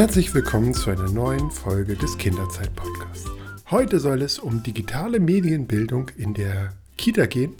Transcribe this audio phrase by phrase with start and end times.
[0.00, 3.28] Herzlich willkommen zu einer neuen Folge des Kinderzeit-Podcasts.
[3.70, 7.56] Heute soll es um digitale Medienbildung in der Kita gehen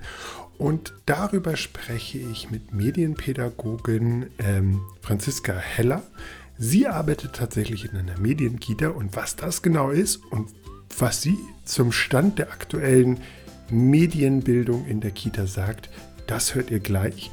[0.57, 6.03] und darüber spreche ich mit Medienpädagogin ähm, Franziska Heller.
[6.57, 10.49] Sie arbeitet tatsächlich in einer Medienkita und was das genau ist und
[10.99, 13.21] was sie zum Stand der aktuellen
[13.69, 15.91] Medienbildung in der Kita sagt,
[16.27, 17.31] das hört ihr gleich.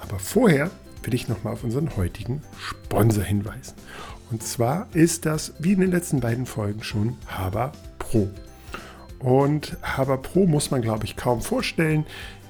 [0.00, 0.72] Aber vorher
[1.04, 3.74] will ich nochmal auf unseren heutigen Sponsor hinweisen.
[4.30, 8.28] Und zwar ist das, wie in den letzten beiden Folgen schon, Haber Pro.
[9.18, 12.06] Und Haber Pro muss man, glaube ich, kaum vorstellen.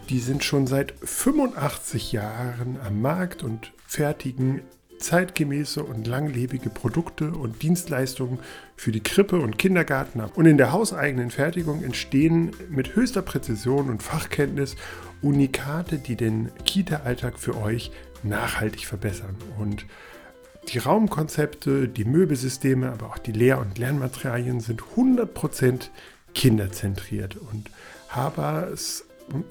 [0.09, 4.63] Die sind schon seit 85 Jahren am Markt und fertigen
[4.99, 8.41] zeitgemäße und langlebige Produkte und Dienstleistungen
[8.77, 10.33] für die Krippe und Kindergarten ab.
[10.37, 14.77] Und in der hauseigenen Fertigung entstehen mit höchster Präzision und Fachkenntnis
[15.23, 17.91] Unikate, die den Kita-Alltag für euch
[18.23, 19.37] nachhaltig verbessern.
[19.59, 19.87] Und
[20.69, 25.89] die Raumkonzepte, die Möbelsysteme, aber auch die Lehr- und Lernmaterialien sind 100%
[26.35, 27.37] kinderzentriert.
[27.37, 27.71] Und
[28.09, 29.05] Habers,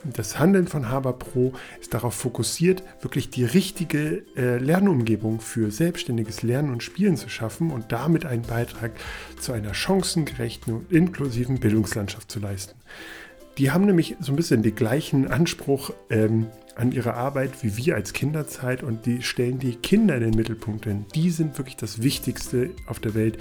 [0.04, 6.44] das Handeln von Haber Pro ist darauf fokussiert, wirklich die richtige äh, Lernumgebung für selbstständiges
[6.44, 8.92] Lernen und Spielen zu schaffen und damit einen Beitrag
[9.40, 12.76] zu einer chancengerechten und inklusiven Bildungslandschaft zu leisten.
[13.58, 16.48] Die haben nämlich so ein bisschen den gleichen Anspruch ähm,
[16.78, 20.86] an ihre Arbeit wie wir als Kinderzeit und die stellen die Kinder in den Mittelpunkt,
[20.86, 23.38] denn die sind wirklich das Wichtigste auf der Welt.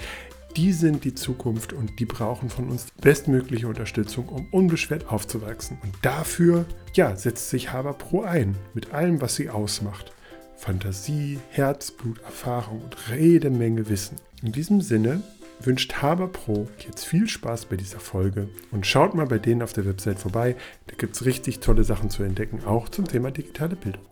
[0.55, 5.77] Die sind die Zukunft und die brauchen von uns die bestmögliche Unterstützung, um unbeschwert aufzuwachsen.
[5.83, 10.11] Und dafür, ja, setzt sich Haber Pro ein, mit allem, was sie ausmacht.
[10.55, 14.17] Fantasie, Herzblut, Erfahrung und jede Menge Wissen.
[14.41, 15.21] In diesem Sinne
[15.61, 19.73] wünscht Haber Pro jetzt viel Spaß bei dieser Folge und schaut mal bei denen auf
[19.73, 20.55] der Website vorbei.
[20.87, 24.05] Da gibt es richtig tolle Sachen zu entdecken, auch zum Thema digitale Bildung.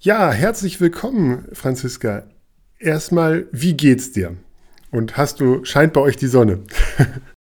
[0.00, 2.24] Ja, herzlich willkommen, Franziska.
[2.78, 4.36] Erstmal, wie geht's dir?
[4.90, 6.62] Und hast du, scheint bei euch die Sonne?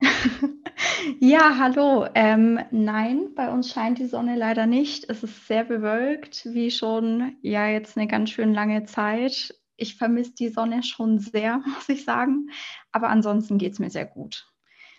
[1.20, 2.06] ja, hallo.
[2.14, 5.08] Ähm, nein, bei uns scheint die Sonne leider nicht.
[5.08, 10.34] Es ist sehr bewölkt, wie schon ja jetzt eine ganz schön lange Zeit ich vermisse
[10.34, 12.50] die Sonne schon sehr, muss ich sagen.
[12.92, 14.46] Aber ansonsten geht es mir sehr gut.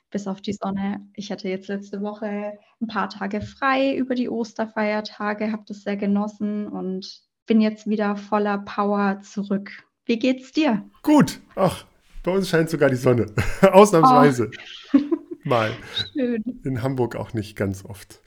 [0.09, 1.07] Bis auf die Sonne.
[1.15, 5.95] Ich hatte jetzt letzte Woche ein paar Tage frei über die Osterfeiertage, habe das sehr
[5.95, 9.71] genossen und bin jetzt wieder voller Power zurück.
[10.05, 10.83] Wie geht's dir?
[11.03, 11.39] Gut.
[11.55, 11.85] Ach,
[12.23, 13.27] bei uns scheint sogar die Sonne.
[13.61, 14.51] Ausnahmsweise.
[14.93, 14.99] Oh.
[15.43, 15.71] Mal.
[16.13, 16.43] Schön.
[16.63, 18.21] In Hamburg auch nicht ganz oft.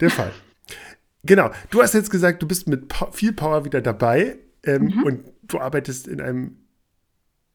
[0.00, 0.32] Der Fall.
[1.24, 1.50] genau.
[1.70, 4.38] Du hast jetzt gesagt, du bist mit viel Power wieder dabei.
[4.64, 5.02] Ähm, mhm.
[5.02, 6.67] Und du arbeitest in einem,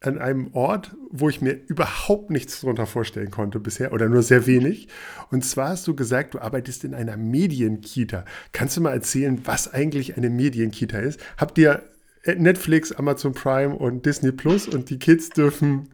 [0.03, 4.45] an einem Ort, wo ich mir überhaupt nichts darunter vorstellen konnte bisher oder nur sehr
[4.45, 4.89] wenig.
[5.31, 8.25] Und zwar hast du gesagt, du arbeitest in einer Medienkita.
[8.51, 11.19] Kannst du mal erzählen, was eigentlich eine Medienkita ist?
[11.37, 11.83] Habt ihr
[12.25, 15.89] Netflix, Amazon Prime und Disney Plus und die Kids dürfen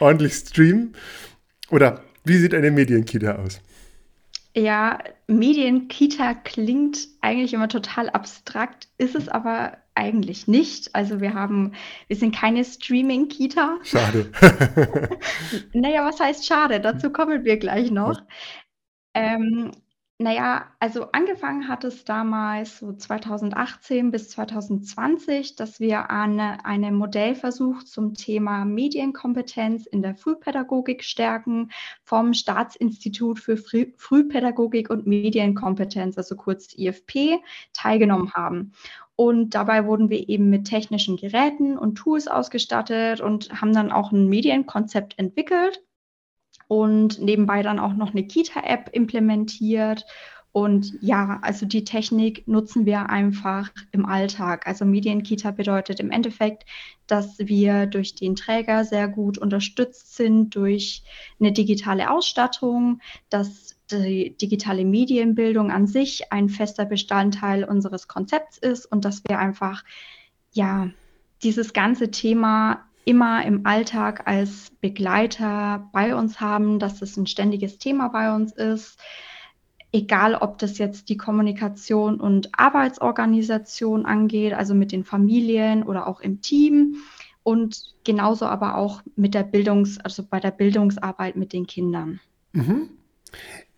[0.00, 0.94] ordentlich streamen?
[1.70, 3.60] Oder wie sieht eine Medienkita aus?
[4.54, 10.94] Ja, Medienkita klingt eigentlich immer total abstrakt, ist es aber eigentlich nicht.
[10.94, 11.72] Also wir haben,
[12.08, 13.78] wir sind keine Streaming-Kita.
[13.82, 14.30] Schade.
[15.72, 16.80] naja, was heißt schade?
[16.80, 18.20] Dazu kommen wir gleich noch.
[19.14, 19.72] Ähm,
[20.22, 27.82] naja, also angefangen hat es damals so 2018 bis 2020, dass wir an einem Modellversuch
[27.82, 31.72] zum Thema Medienkompetenz in der Frühpädagogik stärken
[32.04, 37.40] vom Staatsinstitut für Früh Frühpädagogik und Medienkompetenz, also kurz IFP,
[37.72, 38.74] teilgenommen haben.
[39.16, 44.10] Und dabei wurden wir eben mit technischen Geräten und Tools ausgestattet und haben dann auch
[44.10, 45.82] ein Medienkonzept entwickelt
[46.68, 50.06] und nebenbei dann auch noch eine Kita-App implementiert.
[50.52, 54.66] Und ja, also die Technik nutzen wir einfach im Alltag.
[54.66, 56.66] Also Medienkita bedeutet im Endeffekt,
[57.06, 61.04] dass wir durch den Träger sehr gut unterstützt sind durch
[61.40, 63.00] eine digitale Ausstattung,
[63.30, 69.38] dass die digitale Medienbildung an sich ein fester Bestandteil unseres Konzepts ist und dass wir
[69.38, 69.84] einfach
[70.52, 70.90] ja
[71.42, 77.78] dieses ganze Thema immer im Alltag als Begleiter bei uns haben, dass es ein ständiges
[77.78, 78.98] Thema bei uns ist.
[79.92, 86.20] Egal, ob das jetzt die Kommunikation und Arbeitsorganisation angeht, also mit den Familien oder auch
[86.20, 86.96] im Team
[87.42, 92.20] und genauso aber auch mit der Bildungs-, also bei der Bildungsarbeit mit den Kindern.
[92.52, 92.88] Mhm.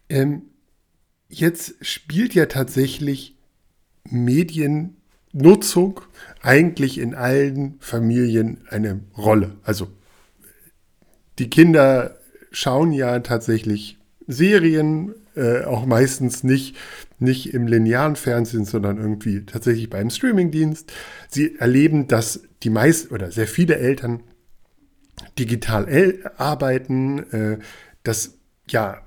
[0.09, 0.43] Ähm,
[1.29, 3.35] jetzt spielt ja tatsächlich
[4.05, 4.97] Medien
[5.33, 6.01] Nutzung
[6.43, 9.57] eigentlich in allen Familien eine Rolle.
[9.65, 9.89] Also
[11.39, 12.17] die Kinder
[12.53, 16.77] schauen ja tatsächlich Serien, äh, auch meistens nicht,
[17.19, 20.93] nicht im linearen Fernsehen, sondern irgendwie tatsächlich beim Streamingdienst.
[21.29, 24.23] Sie erleben, dass die meisten oder sehr viele Eltern
[25.39, 25.89] digital
[26.37, 27.59] arbeiten, äh,
[28.03, 28.39] das
[28.69, 29.01] ja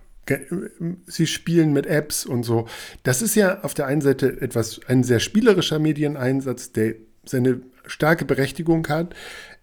[1.05, 2.67] sie spielen mit Apps und so.
[3.03, 6.95] Das ist ja auf der einen Seite etwas, ein sehr spielerischer Medieneinsatz, der
[7.25, 9.15] seine starke Berechtigung hat.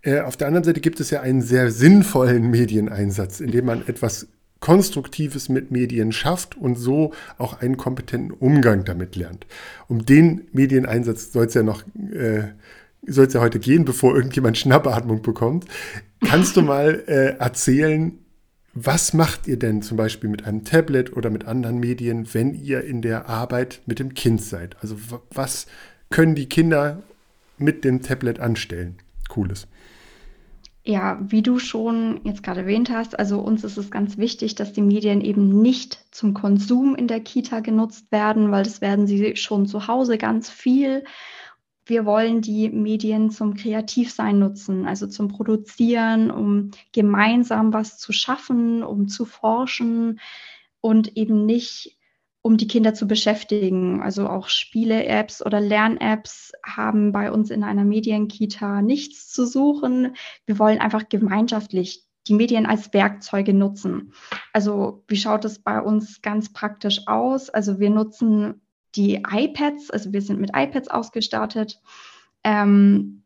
[0.02, 3.86] Äh, auf der anderen Seite gibt es ja einen sehr sinnvollen Medieneinsatz, in dem man
[3.86, 4.28] etwas
[4.64, 9.46] Konstruktives mit Medien schafft und so auch einen kompetenten Umgang damit lernt.
[9.88, 12.44] Um den Medieneinsatz soll es ja noch äh,
[13.06, 15.66] soll es ja heute gehen, bevor irgendjemand Schnappatmung bekommt.
[16.24, 18.18] Kannst du mal äh, erzählen,
[18.72, 22.84] was macht ihr denn zum Beispiel mit einem Tablet oder mit anderen Medien, wenn ihr
[22.84, 24.76] in der Arbeit mit dem Kind seid?
[24.80, 24.96] Also
[25.30, 25.66] was
[26.08, 27.02] können die Kinder
[27.58, 28.96] mit dem Tablet anstellen?
[29.28, 29.66] Cooles.
[30.86, 34.74] Ja, wie du schon jetzt gerade erwähnt hast, also uns ist es ganz wichtig, dass
[34.74, 39.34] die Medien eben nicht zum Konsum in der Kita genutzt werden, weil das werden sie
[39.36, 41.04] schon zu Hause ganz viel.
[41.86, 48.82] Wir wollen die Medien zum Kreativsein nutzen, also zum Produzieren, um gemeinsam was zu schaffen,
[48.82, 50.20] um zu forschen
[50.82, 51.96] und eben nicht
[52.46, 54.02] um die Kinder zu beschäftigen.
[54.02, 60.14] Also auch Spiele-Apps oder Lern-Apps haben bei uns in einer Medienkita nichts zu suchen.
[60.44, 64.12] Wir wollen einfach gemeinschaftlich die Medien als Werkzeuge nutzen.
[64.52, 67.48] Also wie schaut es bei uns ganz praktisch aus?
[67.48, 68.60] Also wir nutzen
[68.94, 71.80] die iPads, also wir sind mit iPads ausgestattet.
[72.44, 73.23] Ähm,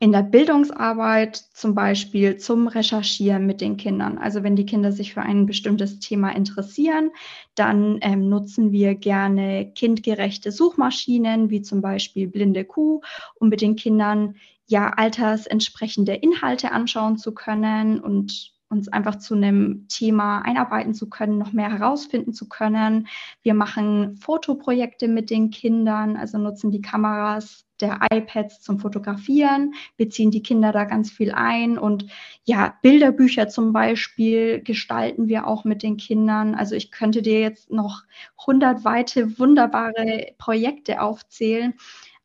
[0.00, 4.16] in der Bildungsarbeit zum Beispiel zum Recherchieren mit den Kindern.
[4.18, 7.10] Also wenn die Kinder sich für ein bestimmtes Thema interessieren,
[7.56, 13.00] dann ähm, nutzen wir gerne kindgerechte Suchmaschinen, wie zum Beispiel Blinde Kuh,
[13.40, 14.36] um mit den Kindern
[14.66, 21.38] ja altersentsprechende Inhalte anschauen zu können und uns einfach zu einem Thema einarbeiten zu können,
[21.38, 23.08] noch mehr herausfinden zu können.
[23.42, 30.30] Wir machen Fotoprojekte mit den Kindern, also nutzen die Kameras der iPads zum Fotografieren, beziehen
[30.30, 32.06] die Kinder da ganz viel ein und
[32.44, 36.54] ja, Bilderbücher zum Beispiel gestalten wir auch mit den Kindern.
[36.54, 38.02] Also ich könnte dir jetzt noch
[38.46, 41.74] hundert weite wunderbare Projekte aufzählen,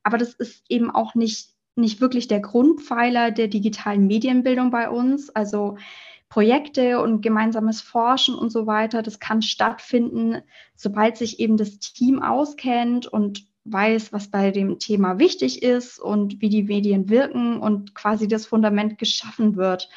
[0.02, 5.30] aber das ist eben auch nicht, nicht wirklich der Grundpfeiler der digitalen Medienbildung bei uns.
[5.30, 5.78] Also
[6.34, 10.42] Projekte und gemeinsames Forschen und so weiter, das kann stattfinden,
[10.76, 16.42] sobald sich eben das Team auskennt und weiß, was bei dem Thema wichtig ist und
[16.42, 19.90] wie die Medien wirken und quasi das Fundament geschaffen wird.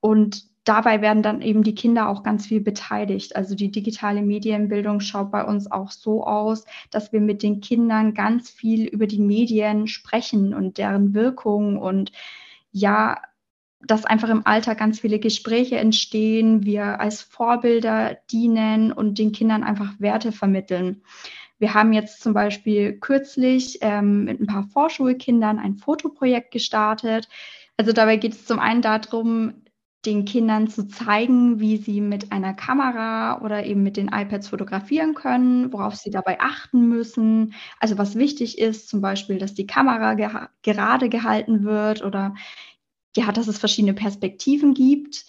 [0.00, 3.36] Und dabei werden dann eben die Kinder auch ganz viel beteiligt.
[3.36, 8.12] Also die digitale Medienbildung schaut bei uns auch so aus, dass wir mit den Kindern
[8.12, 12.10] ganz viel über die Medien sprechen und deren Wirkung und
[12.72, 13.18] ja,
[13.86, 19.62] dass einfach im Alltag ganz viele Gespräche entstehen, wir als Vorbilder dienen und den Kindern
[19.62, 21.02] einfach Werte vermitteln.
[21.58, 27.28] Wir haben jetzt zum Beispiel kürzlich ähm, mit ein paar Vorschulkindern ein Fotoprojekt gestartet.
[27.76, 29.62] Also dabei geht es zum einen darum,
[30.04, 35.14] den Kindern zu zeigen, wie sie mit einer Kamera oder eben mit den iPads fotografieren
[35.14, 37.54] können, worauf sie dabei achten müssen.
[37.80, 40.28] Also was wichtig ist, zum Beispiel, dass die Kamera ge
[40.62, 42.34] gerade gehalten wird oder
[43.16, 45.26] ja, dass es verschiedene Perspektiven gibt.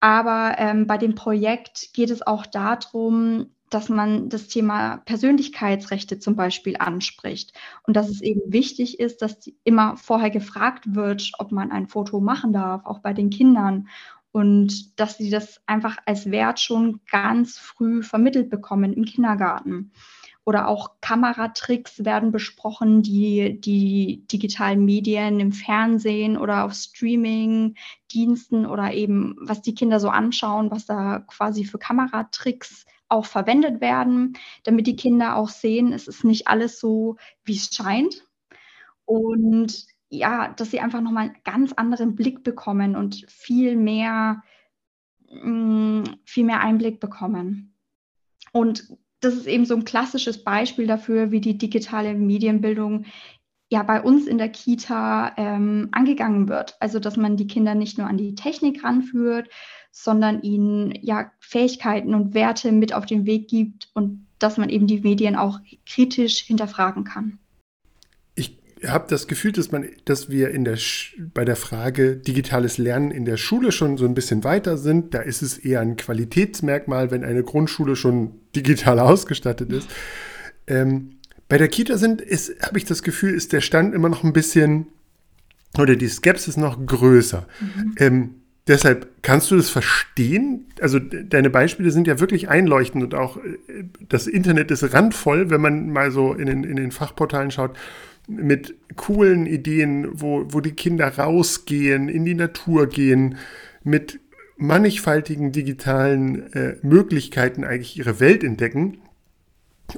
[0.00, 6.36] Aber ähm, bei dem Projekt geht es auch darum, dass man das Thema Persönlichkeitsrechte zum
[6.36, 7.52] Beispiel anspricht.
[7.82, 12.20] Und dass es eben wichtig ist, dass immer vorher gefragt wird, ob man ein Foto
[12.20, 13.88] machen darf, auch bei den Kindern.
[14.30, 19.92] Und dass sie das einfach als Wert schon ganz früh vermittelt bekommen im Kindergarten
[20.46, 28.94] oder auch Kameratricks werden besprochen, die die digitalen Medien im Fernsehen oder auf Streaming-Diensten oder
[28.94, 34.86] eben, was die Kinder so anschauen, was da quasi für Kameratricks auch verwendet werden, damit
[34.86, 38.24] die Kinder auch sehen, es ist nicht alles so, wie es scheint.
[39.04, 44.44] Und ja, dass sie einfach nochmal einen ganz anderen Blick bekommen und viel mehr,
[45.28, 47.74] mm, viel mehr Einblick bekommen.
[48.52, 53.06] Und das ist eben so ein klassisches Beispiel dafür, wie die digitale Medienbildung
[53.68, 56.76] ja bei uns in der Kita ähm, angegangen wird.
[56.80, 59.48] Also dass man die Kinder nicht nur an die Technik ranführt,
[59.90, 64.86] sondern ihnen ja Fähigkeiten und Werte mit auf den Weg gibt und dass man eben
[64.86, 67.38] die Medien auch kritisch hinterfragen kann
[68.84, 70.78] habe das Gefühl, dass, man, dass wir in der,
[71.32, 75.14] bei der Frage digitales Lernen in der Schule schon so ein bisschen weiter sind.
[75.14, 79.88] Da ist es eher ein Qualitätsmerkmal, wenn eine Grundschule schon digital ausgestattet ist.
[80.66, 81.12] Ähm,
[81.48, 82.22] bei der Kita sind,
[82.62, 84.88] habe ich das Gefühl, ist der Stand immer noch ein bisschen
[85.78, 87.46] oder die Skepsis noch größer.
[87.60, 87.94] Mhm.
[87.98, 88.34] Ähm,
[88.66, 90.66] deshalb kannst du das verstehen?
[90.80, 95.60] Also deine Beispiele sind ja wirklich einleuchtend und auch äh, das Internet ist randvoll, wenn
[95.60, 97.76] man mal so in den, in den Fachportalen schaut
[98.26, 103.36] mit coolen Ideen, wo, wo die Kinder rausgehen, in die Natur gehen,
[103.84, 104.20] mit
[104.56, 108.98] mannigfaltigen digitalen äh, Möglichkeiten eigentlich ihre Welt entdecken,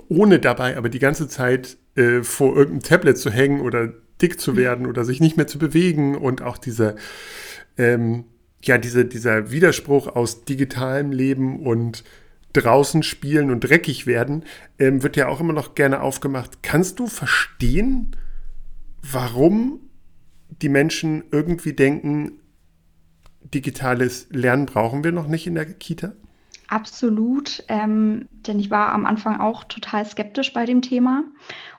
[0.08, 4.56] ohne dabei aber die ganze Zeit äh, vor irgendeinem Tablet zu hängen oder dick zu
[4.56, 6.96] werden oder sich nicht mehr zu bewegen und auch dieser,
[7.76, 8.24] ähm,
[8.62, 12.02] ja, diese, dieser Widerspruch aus digitalem Leben und
[12.60, 14.44] draußen spielen und dreckig werden,
[14.78, 16.62] ähm, wird ja auch immer noch gerne aufgemacht.
[16.62, 18.16] Kannst du verstehen,
[19.02, 19.80] warum
[20.62, 22.32] die Menschen irgendwie denken,
[23.54, 26.12] digitales Lernen brauchen wir noch nicht in der Kita?
[26.68, 31.24] Absolut, ähm, denn ich war am Anfang auch total skeptisch bei dem Thema.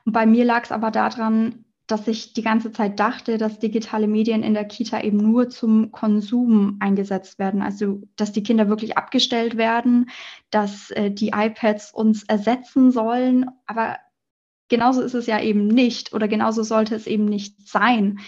[0.05, 4.08] Und bei mir lag es aber daran, dass ich die ganze Zeit dachte, dass digitale
[4.08, 7.63] Medien in der Kita eben nur zum Konsum eingesetzt werden.
[7.63, 10.12] Also, dass die Kinder wirklich abgestellt werden,
[10.51, 13.50] dass äh, die iPads uns ersetzen sollen.
[13.65, 13.98] Aber
[14.67, 18.19] genauso ist es ja eben nicht oder genauso sollte es eben nicht sein.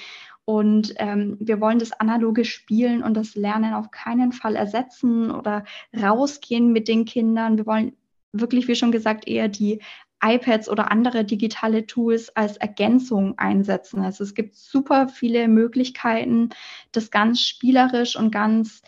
[0.44, 5.65] Und ähm, wir wollen das analoge Spielen und das Lernen auf keinen Fall ersetzen oder
[5.96, 7.58] rausgehen mit den Kindern.
[7.58, 7.96] Wir wollen
[8.34, 9.82] wirklich, wie schon gesagt, eher die
[10.24, 14.01] iPads oder andere digitale Tools als Ergänzung einsetzen.
[14.01, 16.50] Also es gibt super viele Möglichkeiten,
[16.92, 18.82] das ganz spielerisch und ganz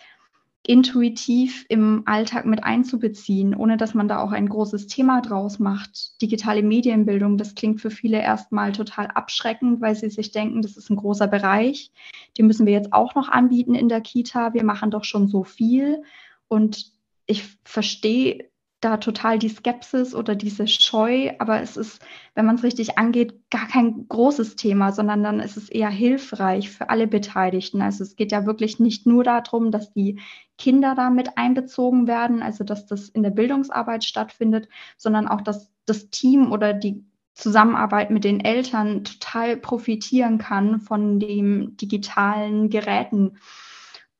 [0.65, 6.21] intuitiv im Alltag mit einzubeziehen, ohne dass man da auch ein großes Thema draus macht.
[6.21, 10.89] Digitale Medienbildung, das klingt für viele erstmal total abschreckend, weil sie sich denken, das ist
[10.89, 11.91] ein großer Bereich.
[12.37, 14.53] Den müssen wir jetzt auch noch anbieten in der Kita.
[14.53, 16.01] Wir machen doch schon so viel.
[16.47, 16.93] Und
[17.25, 18.49] ich verstehe
[18.83, 22.01] da total die Skepsis oder diese Scheu, aber es ist,
[22.35, 26.69] wenn man es richtig angeht, gar kein großes Thema, sondern dann ist es eher hilfreich
[26.69, 27.81] für alle Beteiligten.
[27.81, 30.19] Also es geht ja wirklich nicht nur darum, dass die
[30.57, 35.71] Kinder da mit einbezogen werden, also dass das in der Bildungsarbeit stattfindet, sondern auch, dass
[35.85, 43.37] das Team oder die Zusammenarbeit mit den Eltern total profitieren kann von den digitalen Geräten.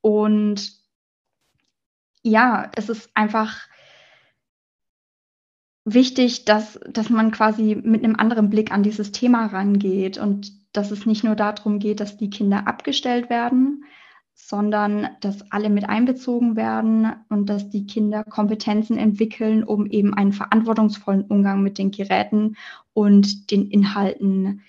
[0.02, 0.74] Und
[2.24, 3.68] ja, es ist einfach
[5.86, 10.92] wichtig, dass, dass man quasi mit einem anderen Blick an dieses Thema rangeht und dass
[10.92, 13.84] es nicht nur darum geht, dass die Kinder abgestellt werden,
[14.34, 20.34] sondern dass alle mit einbezogen werden und dass die Kinder Kompetenzen entwickeln, um eben einen
[20.34, 22.56] verantwortungsvollen Umgang mit den Geräten
[22.94, 24.62] und den Inhalten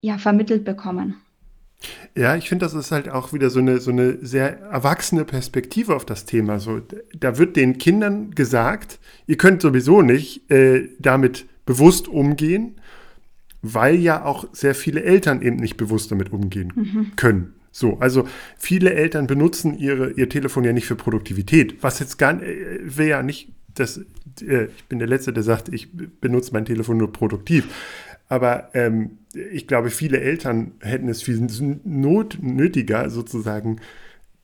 [0.00, 1.16] ja, vermittelt bekommen.
[2.14, 5.94] Ja, ich finde, das ist halt auch wieder so eine, so eine sehr erwachsene Perspektive
[5.96, 6.58] auf das Thema.
[6.58, 6.80] So,
[7.18, 12.76] da wird den Kindern gesagt, ihr könnt sowieso nicht äh, damit bewusst umgehen,
[13.62, 17.12] weil ja auch sehr viele Eltern eben nicht bewusst damit umgehen mhm.
[17.16, 17.54] können.
[17.72, 18.26] So, also
[18.58, 23.08] viele Eltern benutzen ihre, ihr Telefon ja nicht für Produktivität, was jetzt gar äh, wäre
[23.08, 23.98] ja nicht, das,
[24.40, 25.88] äh, ich bin der Letzte, der sagt, ich
[26.20, 27.68] benutze mein Telefon nur produktiv.
[28.30, 31.44] Aber ähm, ich glaube, viele Eltern hätten es viel
[31.84, 33.80] not nötiger, sozusagen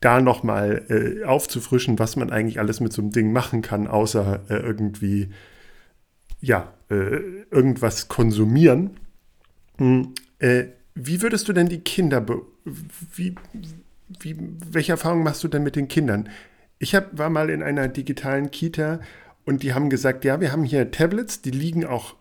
[0.00, 4.42] da nochmal äh, aufzufrischen, was man eigentlich alles mit so einem Ding machen kann, außer
[4.48, 5.30] äh, irgendwie,
[6.40, 8.98] ja, äh, irgendwas konsumieren.
[9.78, 10.64] Hm, äh,
[10.96, 12.26] wie würdest du denn die Kinder,
[13.14, 13.36] wie,
[14.18, 14.36] wie,
[14.68, 16.28] welche Erfahrungen machst du denn mit den Kindern?
[16.80, 18.98] Ich hab, war mal in einer digitalen Kita
[19.44, 22.16] und die haben gesagt, ja, wir haben hier Tablets, die liegen auch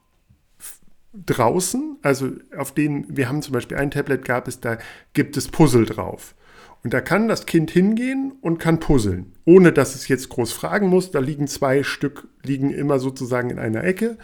[1.26, 4.78] draußen, also auf denen, wir haben zum Beispiel ein Tablet gab es, da
[5.14, 6.36] gibt es Puzzle drauf.
[6.84, 10.88] Und da kann das Kind hingehen und kann puzzeln, ohne dass es jetzt groß fragen
[10.88, 11.10] muss.
[11.10, 14.18] Da liegen zwei Stück, liegen immer sozusagen in einer Ecke.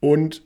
[0.00, 0.42] Und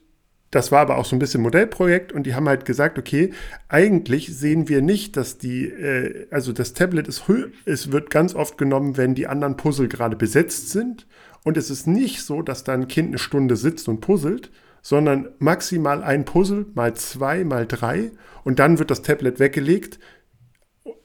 [0.50, 3.32] das war aber auch so ein bisschen Modellprojekt und die haben halt gesagt, okay,
[3.68, 7.24] eigentlich sehen wir nicht, dass die, äh, also das Tablet ist,
[7.66, 11.06] es wird ganz oft genommen, wenn die anderen Puzzle gerade besetzt sind.
[11.44, 14.50] Und es ist nicht so, dass da ein Kind eine Stunde sitzt und puzzelt,
[14.88, 18.10] sondern maximal ein Puzzle, mal zwei, mal drei
[18.42, 19.98] und dann wird das Tablet weggelegt.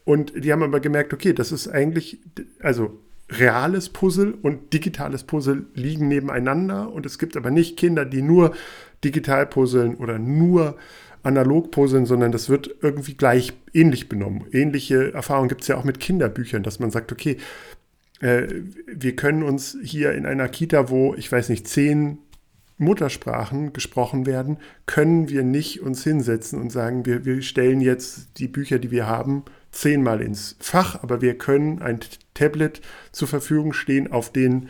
[0.04, 2.22] Und die haben aber gemerkt, okay, das ist eigentlich,
[2.60, 2.98] also
[3.28, 8.54] reales Puzzle und digitales Puzzle liegen nebeneinander und es gibt aber nicht Kinder, die nur
[9.04, 10.78] digital puzzeln oder nur
[11.22, 14.46] analog puzzeln, sondern das wird irgendwie gleich ähnlich benommen.
[14.50, 17.36] Ähnliche Erfahrungen gibt es ja auch mit Kinderbüchern, dass man sagt, okay,
[18.20, 18.46] äh,
[18.86, 22.16] wir können uns hier in einer Kita, wo, ich weiß nicht, zehn
[22.76, 28.48] Muttersprachen gesprochen werden, können wir nicht uns hinsetzen und sagen, wir, wir stellen jetzt die
[28.48, 32.00] Bücher, die wir haben, zehnmal ins Fach, aber wir können ein
[32.34, 32.80] Tablet
[33.12, 34.68] zur Verfügung stehen, auf dem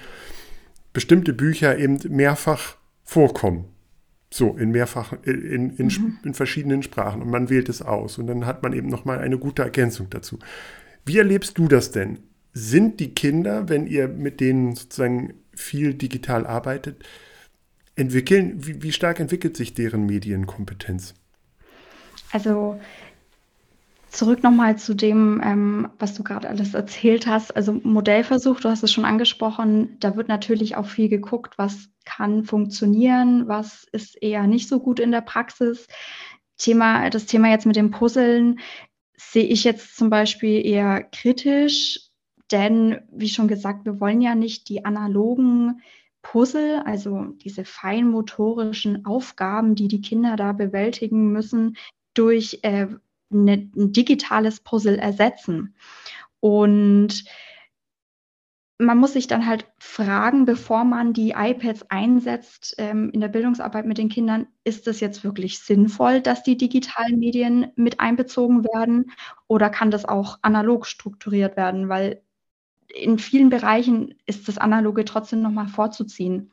[0.92, 3.66] bestimmte Bücher eben mehrfach vorkommen.
[4.30, 6.18] So, in mehrfach, in, in, mhm.
[6.24, 7.22] in verschiedenen Sprachen.
[7.22, 8.18] Und man wählt es aus.
[8.18, 10.40] Und dann hat man eben nochmal eine gute Ergänzung dazu.
[11.04, 12.18] Wie erlebst du das denn?
[12.52, 17.04] Sind die Kinder, wenn ihr mit denen sozusagen viel digital arbeitet,
[17.96, 21.14] entwickeln, wie, wie stark entwickelt sich deren Medienkompetenz?
[22.32, 22.80] Also
[24.08, 27.54] zurück nochmal zu dem, ähm, was du gerade alles erzählt hast.
[27.54, 32.44] Also Modellversuch, du hast es schon angesprochen, da wird natürlich auch viel geguckt, was kann
[32.44, 35.86] funktionieren, was ist eher nicht so gut in der Praxis.
[36.56, 38.60] Thema, das Thema jetzt mit dem Puzzeln
[39.16, 42.00] sehe ich jetzt zum Beispiel eher kritisch,
[42.50, 45.80] denn wie schon gesagt, wir wollen ja nicht die analogen
[46.24, 51.76] Puzzle, also diese feinmotorischen Aufgaben, die die Kinder da bewältigen müssen,
[52.14, 52.88] durch äh,
[53.30, 55.76] ne, ein digitales Puzzle ersetzen.
[56.40, 57.24] Und
[58.78, 63.86] man muss sich dann halt fragen, bevor man die iPads einsetzt ähm, in der Bildungsarbeit
[63.86, 69.12] mit den Kindern, ist es jetzt wirklich sinnvoll, dass die digitalen Medien mit einbezogen werden
[69.46, 71.88] oder kann das auch analog strukturiert werden?
[71.88, 72.22] Weil
[72.94, 76.52] in vielen Bereichen ist das Analoge trotzdem nochmal vorzuziehen,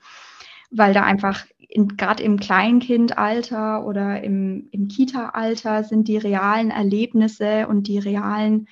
[0.70, 7.88] weil da einfach gerade im Kleinkindalter oder im, im Kita-Alter sind die realen Erlebnisse und
[7.88, 8.68] die realen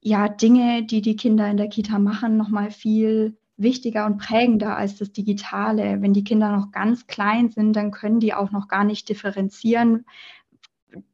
[0.00, 4.96] ja, Dinge, die die Kinder in der Kita machen, nochmal viel wichtiger und prägender als
[4.96, 6.00] das Digitale.
[6.00, 10.06] Wenn die Kinder noch ganz klein sind, dann können die auch noch gar nicht differenzieren,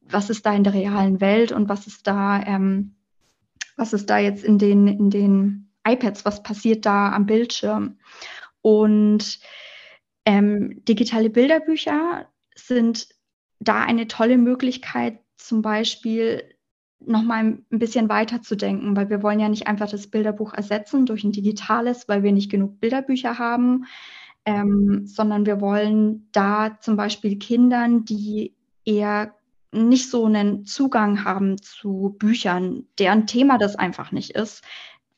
[0.03, 2.95] was ist da in der realen Welt und was ist da, ähm,
[3.77, 7.99] was ist da jetzt in den, in den iPads, was passiert da am Bildschirm.
[8.63, 9.39] Und
[10.25, 13.09] ähm, digitale Bilderbücher sind
[13.61, 16.43] da eine tolle Möglichkeit, zum Beispiel
[16.99, 21.07] nochmal ein bisschen weiter zu denken, weil wir wollen ja nicht einfach das Bilderbuch ersetzen
[21.07, 23.85] durch ein digitales, weil wir nicht genug Bilderbücher haben,
[24.45, 28.55] ähm, sondern wir wollen da zum Beispiel Kindern, die
[28.85, 29.35] eher
[29.77, 34.65] nicht so einen Zugang haben zu Büchern, deren Thema das einfach nicht ist,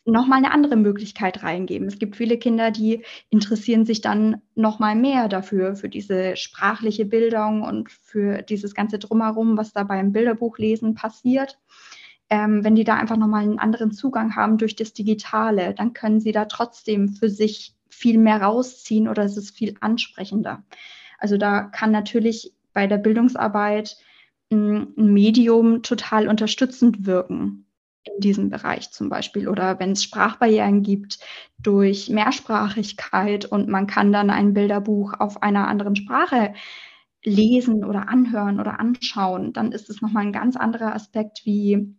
[0.08, 1.86] nochmal eine andere Möglichkeit reingeben.
[1.86, 7.62] Es gibt viele Kinder, die interessieren sich dann nochmal mehr dafür, für diese sprachliche Bildung
[7.62, 11.58] und für dieses ganze Drumherum, was da beim Bilderbuchlesen passiert.
[12.30, 16.20] Ähm, wenn die da einfach nochmal einen anderen Zugang haben durch das Digitale, dann können
[16.20, 20.62] sie da trotzdem für sich viel mehr rausziehen oder es ist viel ansprechender.
[21.18, 23.96] Also da kann natürlich bei der Bildungsarbeit
[24.50, 27.66] ein Medium total unterstützend wirken
[28.04, 31.18] in diesem Bereich zum Beispiel oder wenn es Sprachbarrieren gibt
[31.58, 36.54] durch Mehrsprachigkeit und man kann dann ein Bilderbuch auf einer anderen Sprache
[37.24, 41.94] lesen oder anhören oder anschauen, dann ist es nochmal ein ganz anderer Aspekt, wie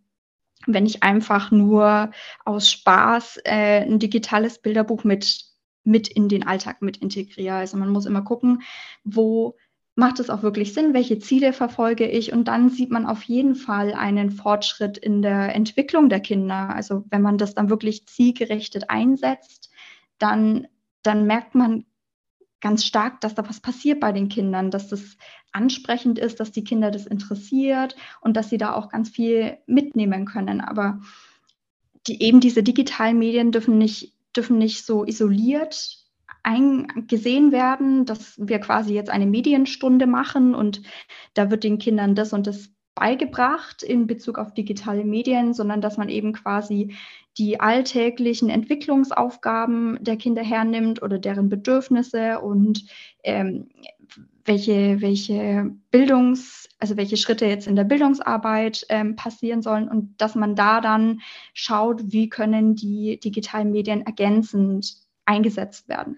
[0.66, 2.12] wenn ich einfach nur
[2.46, 5.46] aus Spaß äh, ein digitales Bilderbuch mit,
[5.84, 7.56] mit in den Alltag mit integriere.
[7.56, 8.62] Also man muss immer gucken,
[9.04, 9.56] wo
[10.00, 13.54] macht es auch wirklich Sinn, welche Ziele verfolge ich und dann sieht man auf jeden
[13.54, 16.74] Fall einen Fortschritt in der Entwicklung der Kinder.
[16.74, 19.70] Also wenn man das dann wirklich zielgerichtet einsetzt,
[20.18, 20.68] dann,
[21.04, 21.86] dann merkt man
[22.62, 25.18] ganz stark, dass da was passiert bei den Kindern, dass das
[25.52, 30.26] ansprechend ist, dass die Kinder das interessiert und dass sie da auch ganz viel mitnehmen
[30.26, 30.62] können.
[30.62, 31.00] Aber
[32.08, 35.99] die, eben diese digitalen Medien dürfen nicht, dürfen nicht so isoliert
[37.08, 40.82] gesehen werden, dass wir quasi jetzt eine Medienstunde machen und
[41.34, 45.98] da wird den Kindern das und das beigebracht in Bezug auf digitale Medien, sondern dass
[45.98, 46.96] man eben quasi
[47.38, 52.86] die alltäglichen Entwicklungsaufgaben der Kinder hernimmt oder deren Bedürfnisse und
[53.24, 53.70] ähm,
[54.44, 60.36] welche, welche Bildungs, also welche Schritte jetzt in der Bildungsarbeit ähm, passieren sollen und dass
[60.36, 61.22] man da dann
[61.54, 66.18] schaut, wie können die digitalen Medien ergänzend eingesetzt werden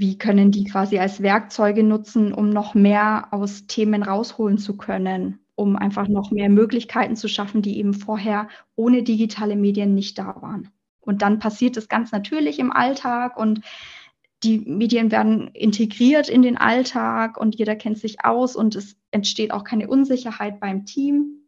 [0.00, 5.40] wie können die quasi als Werkzeuge nutzen, um noch mehr aus Themen rausholen zu können,
[5.56, 10.40] um einfach noch mehr Möglichkeiten zu schaffen, die eben vorher ohne digitale Medien nicht da
[10.40, 10.70] waren.
[11.00, 13.60] Und dann passiert es ganz natürlich im Alltag und
[14.42, 19.50] die Medien werden integriert in den Alltag und jeder kennt sich aus und es entsteht
[19.50, 21.39] auch keine Unsicherheit beim Team,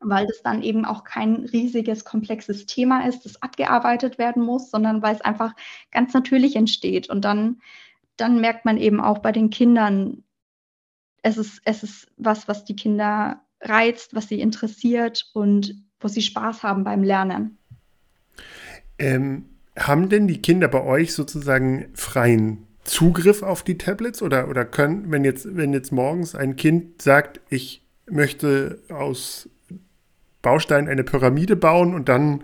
[0.00, 5.02] weil das dann eben auch kein riesiges, komplexes Thema ist, das abgearbeitet werden muss, sondern
[5.02, 5.54] weil es einfach
[5.90, 7.10] ganz natürlich entsteht.
[7.10, 7.60] Und dann,
[8.16, 10.22] dann merkt man eben auch bei den Kindern,
[11.22, 16.22] es ist, es ist was, was die Kinder reizt, was sie interessiert und wo sie
[16.22, 17.58] Spaß haben beim Lernen.
[18.98, 24.64] Ähm, haben denn die Kinder bei euch sozusagen freien Zugriff auf die Tablets oder, oder
[24.64, 29.48] können, wenn jetzt, wenn jetzt morgens ein Kind sagt, ich möchte aus
[30.48, 32.42] Baustein eine Pyramide bauen und dann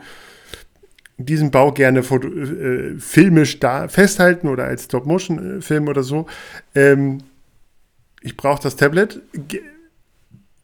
[1.17, 6.27] diesen Bau gerne foto, äh, filmisch da festhalten oder als Stop-Motion-Film oder so.
[6.75, 7.23] Ähm,
[8.21, 9.23] ich brauche das Tablet.
[9.33, 9.63] Ge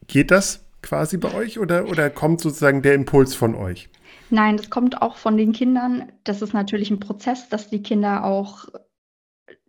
[0.07, 3.89] geht das quasi bei euch oder, oder kommt sozusagen der Impuls von euch?
[4.29, 6.11] Nein, das kommt auch von den Kindern.
[6.25, 8.67] Das ist natürlich ein Prozess, dass die Kinder auch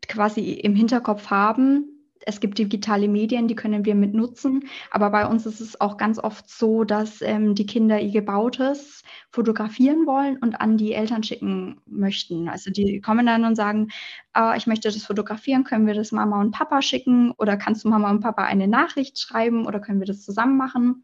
[0.07, 1.90] quasi im Hinterkopf haben,
[2.25, 4.65] es gibt digitale Medien, die können wir mit nutzen.
[4.89, 9.03] Aber bei uns ist es auch ganz oft so, dass ähm, die Kinder ihr Gebautes
[9.31, 12.49] fotografieren wollen und an die Eltern schicken möchten.
[12.49, 13.89] Also die kommen dann und sagen,
[14.35, 17.89] äh, ich möchte das fotografieren, können wir das Mama und Papa schicken oder kannst du
[17.89, 21.03] Mama und Papa eine Nachricht schreiben oder können wir das zusammen machen?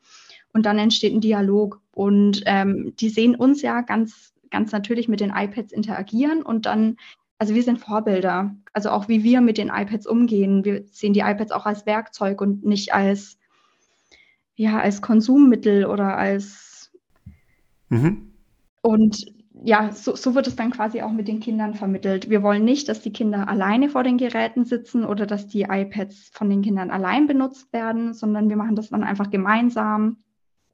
[0.53, 1.82] Und dann entsteht ein Dialog.
[1.91, 6.97] Und ähm, die sehen uns ja ganz, ganz natürlich mit den iPads interagieren und dann
[7.38, 8.56] also wir sind Vorbilder.
[8.73, 10.65] Also auch wie wir mit den iPads umgehen.
[10.65, 13.38] Wir sehen die iPads auch als Werkzeug und nicht als,
[14.56, 16.91] ja, als Konsummittel oder als.
[17.89, 18.34] Mhm.
[18.82, 19.26] Und
[19.63, 22.30] ja, so, so wird es dann quasi auch mit den Kindern vermittelt.
[22.30, 26.30] Wir wollen nicht, dass die Kinder alleine vor den Geräten sitzen oder dass die iPads
[26.34, 30.17] von den Kindern allein benutzt werden, sondern wir machen das dann einfach gemeinsam.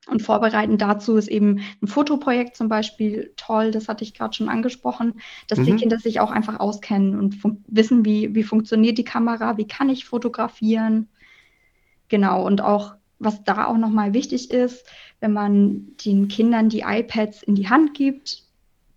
[0.08, 4.50] Und vorbereitend dazu ist eben ein Fotoprojekt zum Beispiel toll, das hatte ich gerade schon
[4.50, 5.66] angesprochen, dass mhm.
[5.66, 7.38] die Kinder sich auch einfach auskennen und
[7.68, 11.08] wissen, wie, wie funktioniert die Kamera, wie kann ich fotografieren.
[12.10, 14.86] Genau, und auch, was da auch nochmal wichtig ist,
[15.22, 18.44] wenn man den Kindern die iPads in die Hand gibt,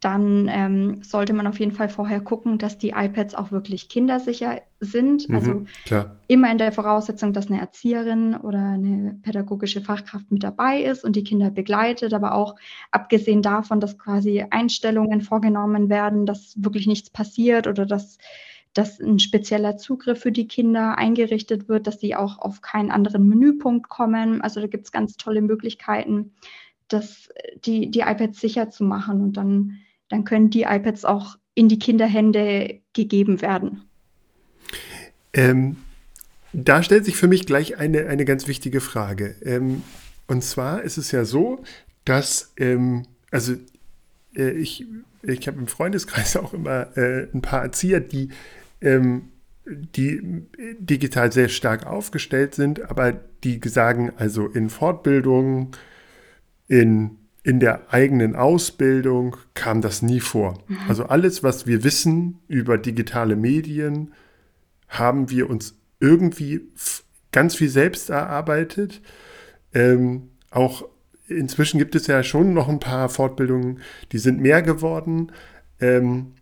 [0.00, 4.61] dann ähm, sollte man auf jeden Fall vorher gucken, dass die iPads auch wirklich kindersicher
[4.78, 5.28] sind.
[5.28, 6.16] Mhm, also klar.
[6.28, 11.16] immer in der Voraussetzung, dass eine Erzieherin oder eine pädagogische Fachkraft mit dabei ist und
[11.16, 12.56] die Kinder begleitet, aber auch
[12.90, 18.18] abgesehen davon, dass quasi Einstellungen vorgenommen werden, dass wirklich nichts passiert oder dass,
[18.74, 23.26] dass ein spezieller Zugriff für die Kinder eingerichtet wird, dass sie auch auf keinen anderen
[23.26, 24.42] Menüpunkt kommen.
[24.42, 26.35] Also da gibt es ganz tolle Möglichkeiten,
[26.88, 27.30] das,
[27.64, 29.78] die, die iPads sicher zu machen und dann
[30.09, 33.83] dann können die iPads auch in die Kinderhände gegeben werden.
[35.33, 35.77] Ähm,
[36.53, 39.35] da stellt sich für mich gleich eine, eine ganz wichtige Frage.
[39.42, 39.83] Ähm,
[40.27, 41.62] und zwar ist es ja so,
[42.05, 43.55] dass, ähm, also
[44.35, 44.87] äh, ich,
[45.23, 48.31] ich habe im Freundeskreis auch immer äh, ein paar Erzieher, die,
[48.81, 49.31] ähm,
[49.66, 50.47] die
[50.79, 53.12] digital sehr stark aufgestellt sind, aber
[53.45, 55.73] die sagen, also in Fortbildungen,
[56.69, 60.59] in in der eigenen Ausbildung kam das nie vor.
[60.66, 60.78] Mhm.
[60.88, 64.14] Also alles, was wir wissen über digitale Medien,
[64.88, 66.62] haben wir uns irgendwie
[67.30, 69.00] ganz viel selbst erarbeitet.
[69.72, 70.88] Ähm, auch
[71.28, 73.78] inzwischen gibt es ja schon noch ein paar Fortbildungen,
[74.11, 75.30] die sind mehr geworden.
[75.78, 76.32] Ähm,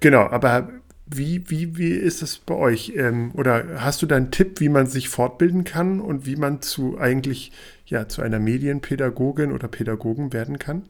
[0.00, 0.70] genau, aber
[1.16, 2.92] wie, wie, wie ist es bei euch?
[2.96, 6.62] Ähm, oder hast du da einen Tipp, wie man sich fortbilden kann und wie man
[6.62, 7.52] zu eigentlich
[7.86, 10.88] ja, zu einer Medienpädagogin oder Pädagogen werden kann?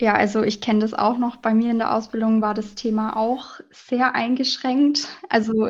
[0.00, 1.36] Ja, also ich kenne das auch noch.
[1.36, 5.08] Bei mir in der Ausbildung war das Thema auch sehr eingeschränkt.
[5.28, 5.68] Also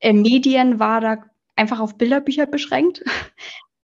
[0.00, 1.18] äh, Medien war da
[1.56, 3.04] einfach auf Bilderbücher beschränkt.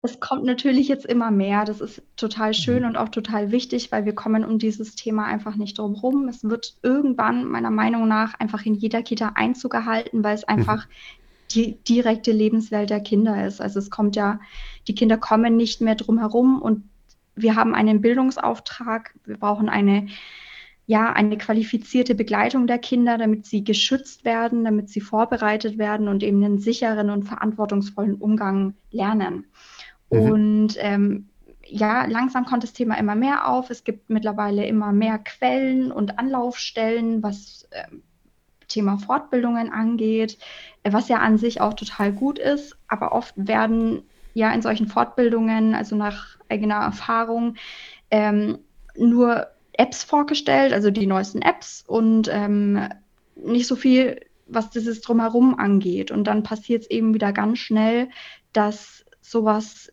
[0.06, 1.64] Es kommt natürlich jetzt immer mehr.
[1.64, 2.90] Das ist total schön mhm.
[2.90, 6.28] und auch total wichtig, weil wir kommen um dieses Thema einfach nicht drum herum.
[6.28, 10.58] Es wird irgendwann meiner Meinung nach einfach in jeder Kita Einzug gehalten, weil es mhm.
[10.58, 10.86] einfach
[11.50, 13.60] die direkte Lebenswelt der Kinder ist.
[13.60, 14.38] Also es kommt ja,
[14.86, 16.84] die Kinder kommen nicht mehr drum herum und
[17.34, 19.12] wir haben einen Bildungsauftrag.
[19.24, 20.06] Wir brauchen eine
[20.86, 26.22] ja, eine qualifizierte Begleitung der Kinder, damit sie geschützt werden, damit sie vorbereitet werden und
[26.22, 29.46] eben einen sicheren und verantwortungsvollen Umgang lernen.
[30.10, 30.20] Mhm.
[30.20, 31.28] Und ähm,
[31.68, 33.70] ja, langsam kommt das Thema immer mehr auf.
[33.70, 37.84] Es gibt mittlerweile immer mehr Quellen und Anlaufstellen, was äh,
[38.68, 40.38] Thema Fortbildungen angeht,
[40.82, 42.76] äh, was ja an sich auch total gut ist.
[42.88, 44.02] Aber oft werden
[44.34, 47.56] ja in solchen Fortbildungen, also nach eigener Erfahrung,
[48.10, 48.58] ähm,
[48.96, 52.88] nur Apps vorgestellt, also die neuesten Apps und ähm,
[53.34, 56.10] nicht so viel, was dieses drumherum angeht.
[56.10, 58.08] Und dann passiert es eben wieder ganz schnell,
[58.52, 59.90] dass sowas,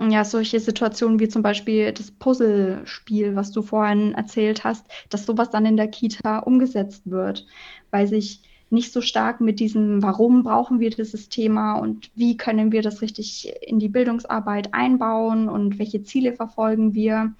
[0.00, 5.50] ja, solche Situationen wie zum Beispiel das Puzzlespiel, was du vorhin erzählt hast, dass sowas
[5.50, 7.46] dann in der Kita umgesetzt wird,
[7.90, 12.72] weil sich nicht so stark mit diesem, warum brauchen wir dieses Thema und wie können
[12.72, 17.34] wir das richtig in die Bildungsarbeit einbauen und welche Ziele verfolgen wir,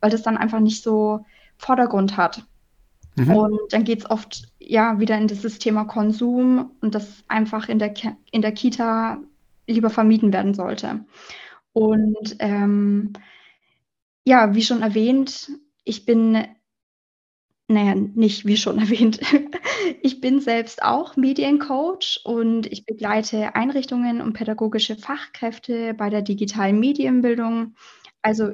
[0.00, 1.24] weil das dann einfach nicht so
[1.56, 2.44] Vordergrund hat.
[3.14, 3.30] Mhm.
[3.30, 7.78] Und dann geht es oft ja wieder in dieses Thema Konsum und das einfach in
[7.78, 7.94] der,
[8.32, 9.18] in der Kita
[9.70, 11.04] lieber vermieden werden sollte.
[11.72, 13.12] Und ähm,
[14.24, 15.50] ja, wie schon erwähnt,
[15.84, 16.44] ich bin,
[17.68, 19.20] naja, nicht wie schon erwähnt,
[20.02, 26.78] ich bin selbst auch Mediencoach und ich begleite Einrichtungen und pädagogische Fachkräfte bei der digitalen
[26.80, 27.74] Medienbildung.
[28.22, 28.52] Also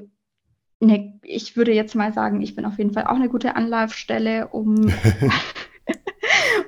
[0.80, 4.48] ne, ich würde jetzt mal sagen, ich bin auf jeden Fall auch eine gute Anlaufstelle,
[4.48, 4.74] um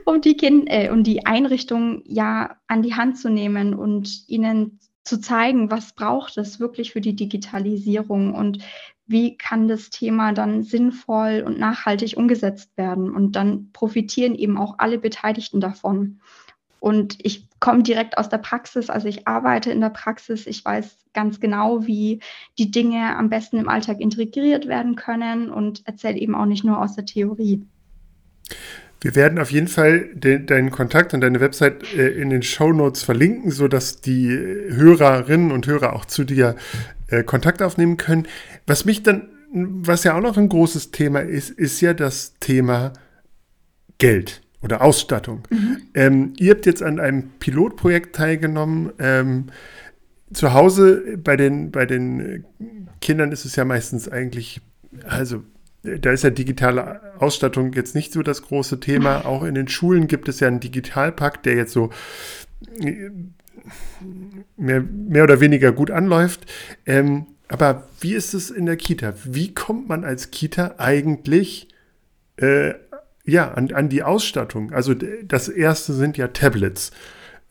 [0.08, 4.78] um die, kind, äh, um die Einrichtung ja an die Hand zu nehmen und ihnen
[5.04, 8.58] zu zeigen, was braucht es wirklich für die Digitalisierung und
[9.06, 13.14] wie kann das Thema dann sinnvoll und nachhaltig umgesetzt werden.
[13.14, 16.20] Und dann profitieren eben auch alle Beteiligten davon.
[16.80, 20.46] Und ich komme direkt aus der Praxis, also ich arbeite in der Praxis.
[20.46, 22.20] Ich weiß ganz genau, wie
[22.56, 26.80] die Dinge am besten im Alltag integriert werden können und erzähle eben auch nicht nur
[26.80, 27.66] aus der Theorie.
[29.00, 32.72] Wir werden auf jeden Fall de deinen Kontakt und deine Website äh, in den Show
[32.72, 36.56] Notes verlinken, sodass die Hörerinnen und Hörer auch zu dir
[37.08, 38.26] äh, Kontakt aufnehmen können.
[38.66, 42.92] Was mich dann, was ja auch noch ein großes Thema ist, ist ja das Thema
[43.98, 45.42] Geld oder Ausstattung.
[45.50, 45.78] Mhm.
[45.94, 48.92] Ähm, ihr habt jetzt an einem Pilotprojekt teilgenommen.
[48.98, 49.46] Ähm,
[50.32, 52.44] zu Hause bei den, bei den
[53.00, 54.60] Kindern ist es ja meistens eigentlich,
[55.04, 55.42] also
[55.82, 59.24] da ist ja digitale Ausstattung jetzt nicht so das große Thema.
[59.26, 61.90] Auch in den Schulen gibt es ja einen Digitalpakt, der jetzt so
[62.80, 63.10] äh,
[64.56, 66.46] mehr, mehr oder weniger gut anläuft.
[66.86, 69.14] Ähm, aber wie ist es in der Kita?
[69.24, 71.68] Wie kommt man als Kita eigentlich
[72.36, 72.74] äh,
[73.24, 74.72] ja, an, an die Ausstattung?
[74.72, 76.90] Also das erste sind ja Tablets.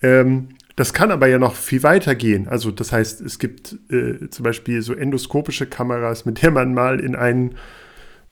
[0.02, 2.48] Ähm, das kann aber ja noch viel weiter gehen.
[2.48, 7.00] Also das heißt, es gibt äh, zum Beispiel so endoskopische Kameras, mit der man mal
[7.00, 7.56] in einen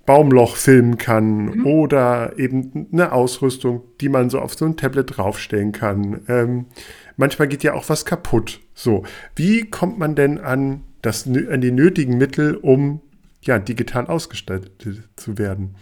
[0.05, 1.65] Baumloch filmen kann mhm.
[1.65, 6.21] oder eben eine Ausrüstung, die man so auf so ein Tablet draufstellen kann.
[6.27, 6.65] Ähm,
[7.17, 8.59] manchmal geht ja auch was kaputt.
[8.73, 9.03] So,
[9.35, 13.01] wie kommt man denn an, das, an die nötigen Mittel, um
[13.41, 15.75] ja, digital ausgestattet zu werden?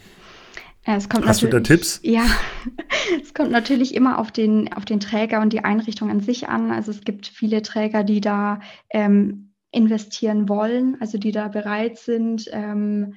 [0.85, 2.01] Hast du da Tipps?
[2.03, 2.25] Ja,
[3.21, 6.71] es kommt natürlich immer auf den, auf den Träger und die Einrichtung an sich an.
[6.71, 8.59] Also es gibt viele Träger, die da
[8.89, 13.15] ähm, investieren wollen, also die da bereit sind, ähm,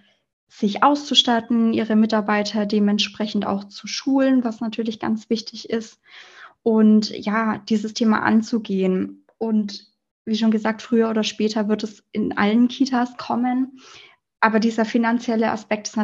[0.48, 6.00] sich auszustatten, ihre Mitarbeiter dementsprechend auch zu schulen, was natürlich ganz wichtig ist.
[6.62, 9.24] Und ja, dieses Thema anzugehen.
[9.38, 9.86] Und
[10.24, 13.80] wie schon gesagt, früher oder später wird es in allen Kitas kommen.
[14.40, 15.96] Aber dieser finanzielle Aspekt ist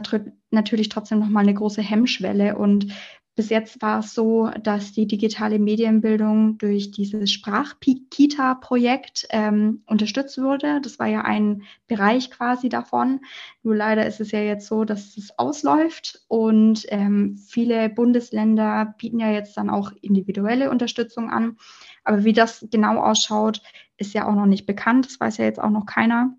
[0.50, 2.56] natürlich trotzdem nochmal eine große Hemmschwelle.
[2.56, 2.92] Und
[3.34, 10.80] bis jetzt war es so, dass die digitale Medienbildung durch dieses Sprach-Kita-Projekt ähm, unterstützt wurde.
[10.82, 13.20] Das war ja ein Bereich quasi davon.
[13.62, 19.18] Nur leider ist es ja jetzt so, dass es ausläuft und ähm, viele Bundesländer bieten
[19.18, 21.56] ja jetzt dann auch individuelle Unterstützung an.
[22.04, 23.62] Aber wie das genau ausschaut,
[23.96, 25.06] ist ja auch noch nicht bekannt.
[25.06, 26.36] Das weiß ja jetzt auch noch keiner.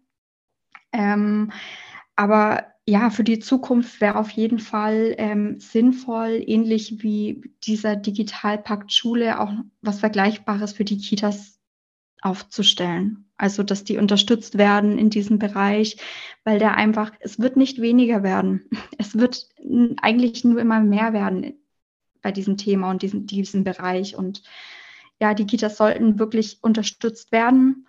[0.92, 1.52] Ähm,
[2.16, 8.91] aber ja, für die Zukunft wäre auf jeden Fall ähm, sinnvoll, ähnlich wie dieser Digitalpakt
[8.91, 11.60] Schule, auch was Vergleichbares für die Kitas
[12.22, 13.30] aufzustellen.
[13.38, 15.98] Also, dass die unterstützt werden in diesem Bereich,
[16.43, 18.69] weil der einfach, es wird nicht weniger werden.
[18.98, 19.50] Es wird
[20.02, 21.54] eigentlich nur immer mehr werden
[22.22, 24.15] bei diesem Thema und diesem, diesem Bereich.
[24.15, 24.43] Und
[25.19, 27.88] ja, die Kitas sollten wirklich unterstützt werden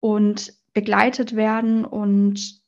[0.00, 2.61] und begleitet werden und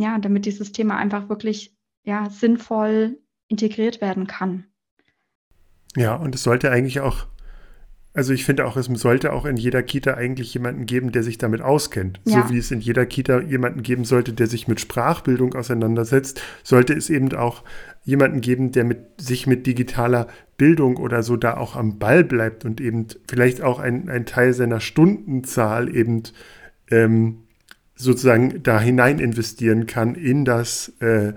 [0.00, 4.64] ja, damit dieses Thema einfach wirklich ja, sinnvoll integriert werden kann.
[5.96, 7.26] Ja, und es sollte eigentlich auch,
[8.12, 11.38] also ich finde auch, es sollte auch in jeder Kita eigentlich jemanden geben, der sich
[11.38, 12.20] damit auskennt.
[12.24, 12.42] Ja.
[12.42, 16.92] So wie es in jeder Kita jemanden geben sollte, der sich mit Sprachbildung auseinandersetzt, sollte
[16.92, 17.62] es eben auch
[18.04, 22.64] jemanden geben, der mit, sich mit digitaler Bildung oder so da auch am Ball bleibt
[22.64, 26.22] und eben vielleicht auch ein, Teil seiner Stundenzahl eben
[26.90, 27.45] ähm,
[27.96, 31.32] sozusagen da hinein investieren kann in das äh,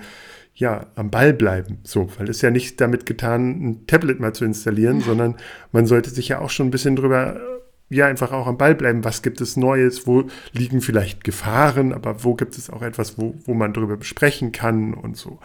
[0.59, 1.79] ja, am Ball bleiben.
[1.83, 5.35] So, weil es ja nicht damit getan, ein Tablet mal zu installieren, sondern
[5.71, 8.75] man sollte sich ja auch schon ein bisschen drüber, äh, ja, einfach auch am Ball
[8.75, 9.05] bleiben.
[9.05, 10.05] Was gibt es Neues?
[10.05, 11.93] Wo liegen vielleicht Gefahren?
[11.93, 15.39] Aber wo gibt es auch etwas, wo, wo man drüber besprechen kann und so.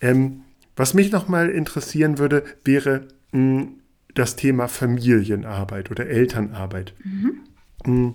[0.00, 0.42] Ähm,
[0.74, 3.68] was mich nochmal interessieren würde, wäre mh, hm,
[4.14, 6.94] das Thema Familienarbeit oder Elternarbeit.
[7.04, 7.40] Mhm.
[7.84, 8.14] Mh, hm,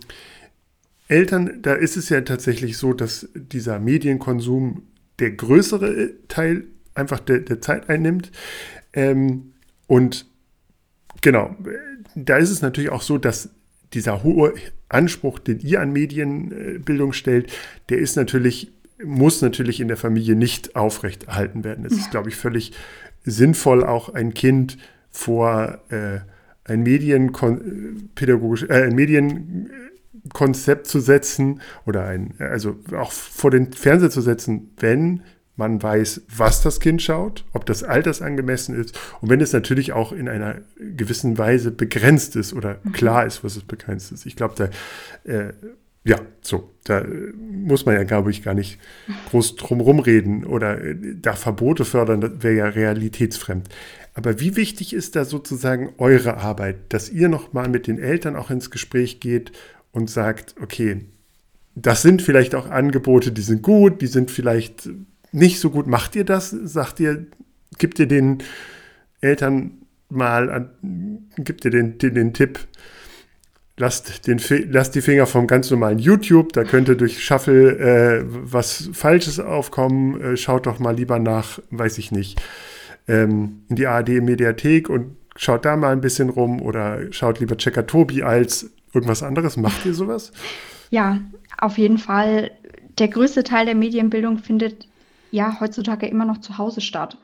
[1.08, 4.84] Eltern, da ist es ja tatsächlich so, dass dieser Medienkonsum
[5.20, 8.32] der größere Teil einfach der, der Zeit einnimmt.
[8.94, 9.54] Ähm,
[9.88, 10.26] und
[11.22, 11.56] genau,
[12.16, 13.50] da ist es natürlich auch so, dass
[13.94, 14.54] dieser hohe
[14.90, 17.52] Anspruch, den ihr an Medienbildung stellt,
[17.90, 21.86] der ist natürlich, muss natürlich in der Familie nicht aufrechterhalten werden.
[21.86, 22.74] Es ist, glaube ich, völlig
[23.24, 24.78] sinnvoll, auch ein Kind
[25.10, 26.20] vor äh,
[26.66, 29.70] ein Medienpädagogisch, äh, ein Medien
[30.34, 35.24] Konzept zu setzen oder ein, also auch vor den Fernseher zu setzen, wenn
[35.58, 40.12] man weiß, was das Kind schaut, ob das altersangemessen ist und wenn es natürlich auch
[40.12, 42.92] in einer gewissen Weise begrenzt ist oder mhm.
[42.92, 44.26] klar ist, was es begrenzt ist.
[44.26, 45.54] Ich glaube, da, äh,
[46.04, 47.04] ja, so, da
[47.36, 48.80] muss man ja, glaube ich, gar nicht
[49.30, 53.68] groß drum rumreden oder äh, da Verbote fördern, das wäre ja realitätsfremd.
[54.14, 58.50] Aber wie wichtig ist da sozusagen eure Arbeit, dass ihr nochmal mit den Eltern auch
[58.50, 59.52] ins Gespräch geht
[59.98, 61.02] und sagt, okay,
[61.76, 64.90] das sind vielleicht auch Angebote, die sind gut, die sind vielleicht
[65.32, 65.88] nicht so gut.
[65.88, 66.52] Macht ihr das?
[66.52, 67.26] Sagt ihr,
[67.78, 68.44] gibt ihr den
[69.22, 69.72] Eltern
[70.10, 70.70] mal an,
[71.38, 72.60] gibt dir den, den, den Tipp,
[73.76, 78.90] lasst, den, lasst die Finger vom ganz normalen YouTube, da könnte durch Shuffle äh, was
[78.94, 80.22] Falsches aufkommen.
[80.22, 82.42] Äh, schaut doch mal lieber nach, weiß ich nicht,
[83.08, 87.86] ähm, in die ARD-Mediathek und schaut da mal ein bisschen rum oder schaut lieber Checker
[87.86, 89.58] Tobi als irgendwas anderes.
[89.58, 90.32] Macht ihr sowas?
[90.90, 91.20] Ja,
[91.58, 92.52] auf jeden Fall.
[92.98, 94.88] Der größte Teil der Medienbildung findet
[95.32, 97.18] ja heutzutage immer noch zu Hause statt.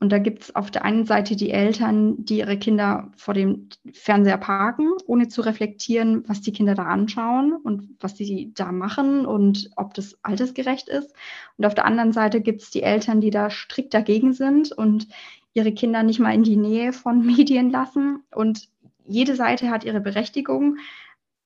[0.00, 3.68] Und da gibt es auf der einen Seite die Eltern, die ihre Kinder vor dem
[3.92, 9.24] Fernseher parken, ohne zu reflektieren, was die Kinder da anschauen und was sie da machen
[9.24, 11.14] und ob das altersgerecht ist.
[11.56, 15.08] Und auf der anderen Seite gibt es die Eltern, die da strikt dagegen sind und
[15.54, 18.24] ihre Kinder nicht mal in die Nähe von Medien lassen.
[18.34, 18.68] Und
[19.06, 20.78] jede Seite hat ihre Berechtigung.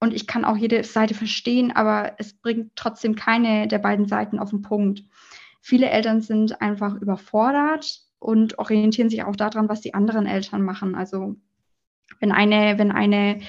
[0.00, 4.38] Und ich kann auch jede Seite verstehen, aber es bringt trotzdem keine der beiden Seiten
[4.38, 5.02] auf den Punkt.
[5.60, 10.94] Viele Eltern sind einfach überfordert und orientieren sich auch daran, was die anderen Eltern machen.
[10.94, 11.36] Also
[12.20, 13.40] wenn eine, wenn eine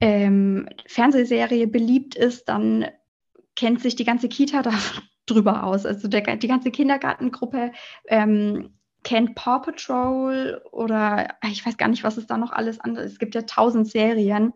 [0.00, 2.86] ähm, Fernsehserie beliebt ist, dann
[3.54, 4.62] kennt sich die ganze Kita
[5.26, 5.86] darüber aus.
[5.86, 7.72] Also der, die ganze Kindergartengruppe
[8.08, 13.04] ähm, kennt Paw Patrol oder ich weiß gar nicht, was es da noch alles andere.
[13.04, 14.52] Es gibt ja tausend Serien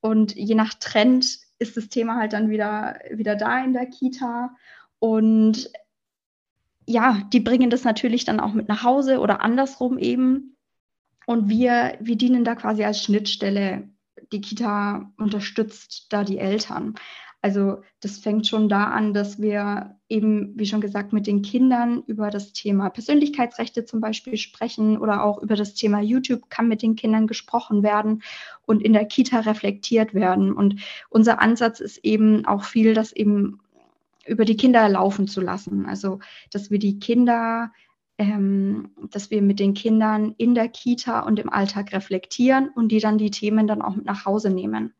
[0.00, 4.54] und je nach Trend ist das Thema halt dann wieder, wieder da in der Kita.
[4.98, 5.70] Und
[6.86, 10.56] ja, die bringen das natürlich dann auch mit nach Hause oder andersrum eben.
[11.26, 13.88] Und wir, wir dienen da quasi als Schnittstelle.
[14.32, 16.94] Die Kita unterstützt da die Eltern.
[17.42, 22.02] Also das fängt schon da an, dass wir eben, wie schon gesagt, mit den Kindern
[22.06, 26.82] über das Thema Persönlichkeitsrechte zum Beispiel sprechen oder auch über das Thema YouTube kann mit
[26.82, 28.22] den Kindern gesprochen werden
[28.66, 30.52] und in der Kita reflektiert werden.
[30.52, 30.76] Und
[31.10, 33.60] unser Ansatz ist eben auch viel, das eben
[34.26, 35.86] über die Kinder laufen zu lassen.
[35.86, 37.72] Also, dass wir die Kinder,
[38.18, 43.00] ähm, dass wir mit den Kindern in der Kita und im Alltag reflektieren und die
[43.00, 44.94] dann die Themen dann auch mit nach Hause nehmen.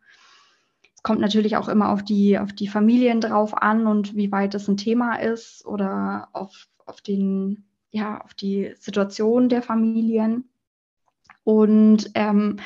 [1.06, 4.66] Kommt natürlich auch immer auf die, auf die Familien drauf an und wie weit das
[4.66, 10.48] ein Thema ist oder auf, auf, den, ja, auf die Situation der Familien.
[11.44, 12.56] Und ähm,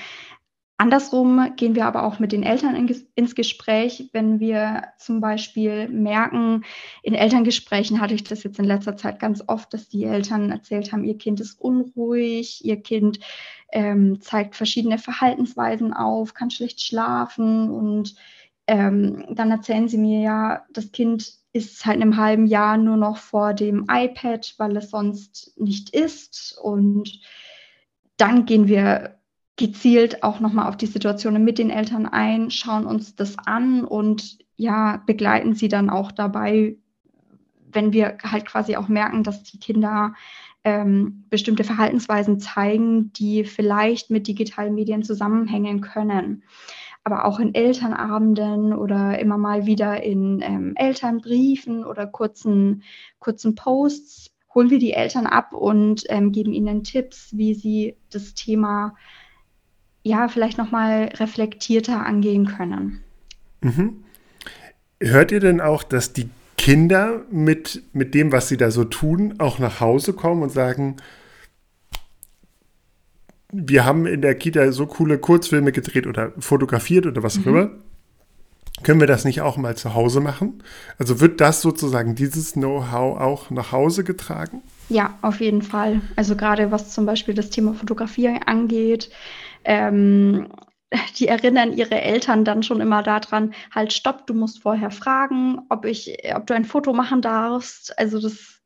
[0.80, 5.90] Andersrum gehen wir aber auch mit den Eltern in, ins Gespräch, wenn wir zum Beispiel
[5.90, 6.64] merken,
[7.02, 10.90] in Elterngesprächen hatte ich das jetzt in letzter Zeit ganz oft, dass die Eltern erzählt
[10.90, 13.20] haben, ihr Kind ist unruhig, ihr Kind
[13.72, 18.14] ähm, zeigt verschiedene Verhaltensweisen auf, kann schlecht schlafen und
[18.66, 23.18] ähm, dann erzählen sie mir ja, das Kind ist seit einem halben Jahr nur noch
[23.18, 27.20] vor dem iPad, weil es sonst nicht isst und
[28.16, 29.19] dann gehen wir
[29.60, 34.38] gezielt auch nochmal auf die Situationen mit den Eltern ein, schauen uns das an und
[34.56, 36.76] ja, begleiten sie dann auch dabei,
[37.70, 40.14] wenn wir halt quasi auch merken, dass die Kinder
[40.64, 46.42] ähm, bestimmte Verhaltensweisen zeigen, die vielleicht mit digitalen Medien zusammenhängen können.
[47.04, 52.82] Aber auch in Elternabenden oder immer mal wieder in ähm, Elternbriefen oder kurzen,
[53.18, 58.32] kurzen Posts holen wir die Eltern ab und ähm, geben ihnen Tipps, wie sie das
[58.32, 58.94] Thema
[60.02, 63.00] ja, vielleicht nochmal reflektierter angehen können.
[63.60, 64.04] Mhm.
[65.00, 69.34] Hört ihr denn auch, dass die Kinder mit, mit dem, was sie da so tun,
[69.38, 70.96] auch nach Hause kommen und sagen,
[73.52, 77.56] wir haben in der Kita so coole Kurzfilme gedreht oder fotografiert oder was auch mhm.
[77.56, 77.70] immer.
[78.82, 80.62] Können wir das nicht auch mal zu Hause machen?
[80.98, 84.62] Also wird das sozusagen dieses Know-how auch nach Hause getragen?
[84.88, 86.00] Ja, auf jeden Fall.
[86.16, 89.10] Also gerade was zum Beispiel das Thema Fotografie angeht,
[89.64, 90.48] ähm,
[91.18, 95.84] die erinnern ihre Eltern dann schon immer daran, halt stopp, du musst vorher fragen, ob
[95.84, 97.96] ich, ob du ein Foto machen darfst.
[97.98, 98.60] Also das,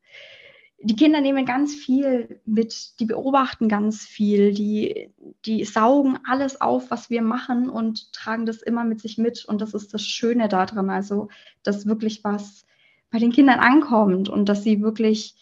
[0.80, 5.11] die Kinder nehmen ganz viel mit, die beobachten ganz viel, die,
[5.44, 9.44] die saugen alles auf, was wir machen und tragen das immer mit sich mit.
[9.44, 11.28] Und das ist das Schöne daran, also
[11.62, 12.64] dass wirklich was
[13.10, 15.37] bei den Kindern ankommt und dass sie wirklich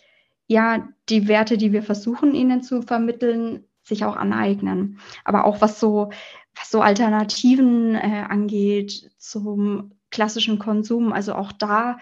[0.46, 4.98] ja die Werte, die wir versuchen ihnen zu vermitteln, sich auch aneignen.
[5.24, 6.10] Aber auch was so,
[6.54, 11.98] was so Alternativen äh, angeht zum klassischen Konsum, also auch da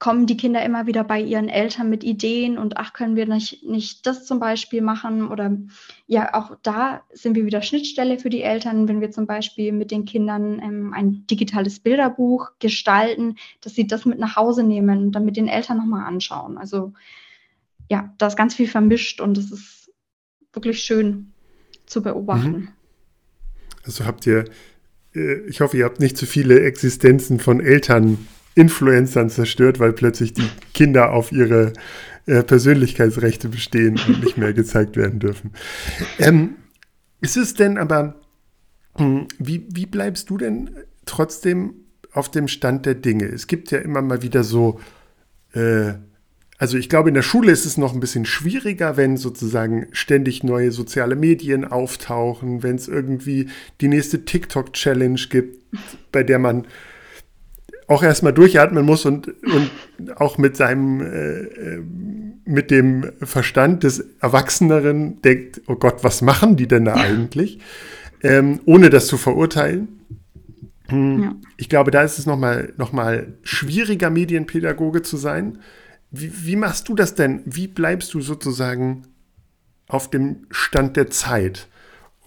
[0.00, 3.64] kommen die Kinder immer wieder bei ihren Eltern mit Ideen und ach, können wir nicht,
[3.64, 5.28] nicht das zum Beispiel machen?
[5.28, 5.58] Oder
[6.06, 9.90] ja, auch da sind wir wieder Schnittstelle für die Eltern, wenn wir zum Beispiel mit
[9.90, 15.12] den Kindern ähm, ein digitales Bilderbuch gestalten, dass sie das mit nach Hause nehmen und
[15.12, 16.56] dann mit den Eltern nochmal anschauen.
[16.56, 16.94] Also
[17.90, 19.79] ja, da ist ganz viel vermischt und es ist
[20.52, 21.32] wirklich schön
[21.86, 22.50] zu beobachten.
[22.50, 22.68] Mhm.
[23.84, 24.44] Also habt ihr,
[25.14, 30.32] äh, ich hoffe, ihr habt nicht zu viele Existenzen von Eltern Influencern zerstört, weil plötzlich
[30.32, 31.72] die Kinder auf ihre
[32.26, 35.52] äh, Persönlichkeitsrechte bestehen und nicht mehr gezeigt werden dürfen.
[36.18, 36.56] Ähm,
[37.20, 38.20] ist es denn aber,
[38.96, 40.70] hm, wie, wie bleibst du denn
[41.06, 41.74] trotzdem
[42.12, 43.26] auf dem Stand der Dinge?
[43.26, 44.80] Es gibt ja immer mal wieder so,
[45.52, 45.94] äh,
[46.60, 50.44] also ich glaube, in der Schule ist es noch ein bisschen schwieriger, wenn sozusagen ständig
[50.44, 53.48] neue soziale Medien auftauchen, wenn es irgendwie
[53.80, 55.56] die nächste TikTok-Challenge gibt,
[56.12, 56.66] bei der man
[57.86, 61.82] auch erstmal durchatmen muss und, und auch mit seinem, äh, äh,
[62.44, 67.58] mit dem Verstand des Erwachseneren denkt, oh Gott, was machen die denn da eigentlich?
[68.22, 69.88] Ähm, ohne das zu verurteilen.
[70.88, 71.34] Hm, ja.
[71.56, 75.60] Ich glaube, da ist es nochmal noch mal schwieriger, Medienpädagoge zu sein.
[76.10, 77.42] Wie, wie machst du das denn?
[77.44, 79.06] Wie bleibst du sozusagen
[79.86, 81.68] auf dem Stand der Zeit?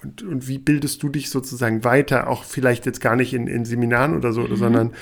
[0.01, 3.65] Und, und wie bildest du dich sozusagen weiter, auch vielleicht jetzt gar nicht in, in
[3.65, 4.55] Seminaren oder so, mhm.
[4.55, 4.93] sondern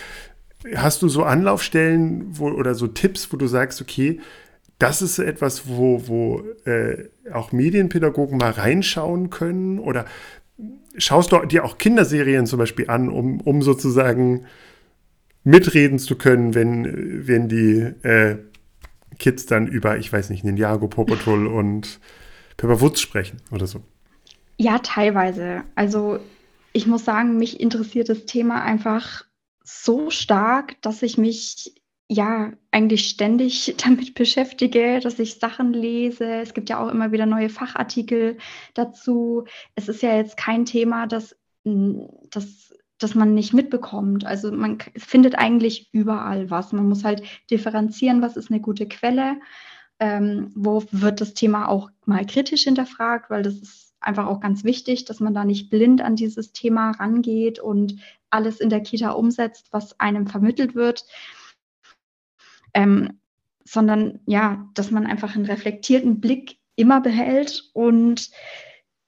[0.76, 4.20] Hast du so Anlaufstellen wo, oder so Tipps, wo du sagst, okay,
[4.78, 9.80] das ist etwas, wo, wo äh, auch Medienpädagogen mal reinschauen können?
[9.80, 10.06] Oder
[10.98, 14.46] schaust du dir auch Kinderserien zum Beispiel an, um, um sozusagen
[15.44, 18.38] mitreden zu können, wenn, wenn die äh,
[19.22, 22.00] Kids dann über, ich weiß nicht, Ninjago, Paw und
[22.58, 23.82] Pepper Woods sprechen oder so?
[24.58, 25.64] Ja, teilweise.
[25.76, 26.20] Also
[26.74, 29.26] ich muss sagen, mich interessiert das Thema einfach
[29.64, 31.76] so stark, dass ich mich
[32.08, 36.26] ja eigentlich ständig damit beschäftige, dass ich Sachen lese.
[36.26, 38.38] Es gibt ja auch immer wieder neue Fachartikel
[38.74, 39.46] dazu.
[39.76, 42.71] Es ist ja jetzt kein Thema, das, das,
[43.02, 44.26] das man nicht mitbekommt.
[44.26, 46.72] Also man findet eigentlich überall was.
[46.72, 49.40] Man muss halt differenzieren, was ist eine gute Quelle.
[50.00, 54.64] Ähm, wo wird das Thema auch mal kritisch hinterfragt, weil das ist einfach auch ganz
[54.64, 57.98] wichtig, dass man da nicht blind an dieses Thema rangeht und
[58.32, 61.06] alles in der Kita umsetzt, was einem vermittelt wird,
[62.74, 63.20] ähm,
[63.64, 68.32] sondern ja, dass man einfach einen reflektierten Blick immer behält und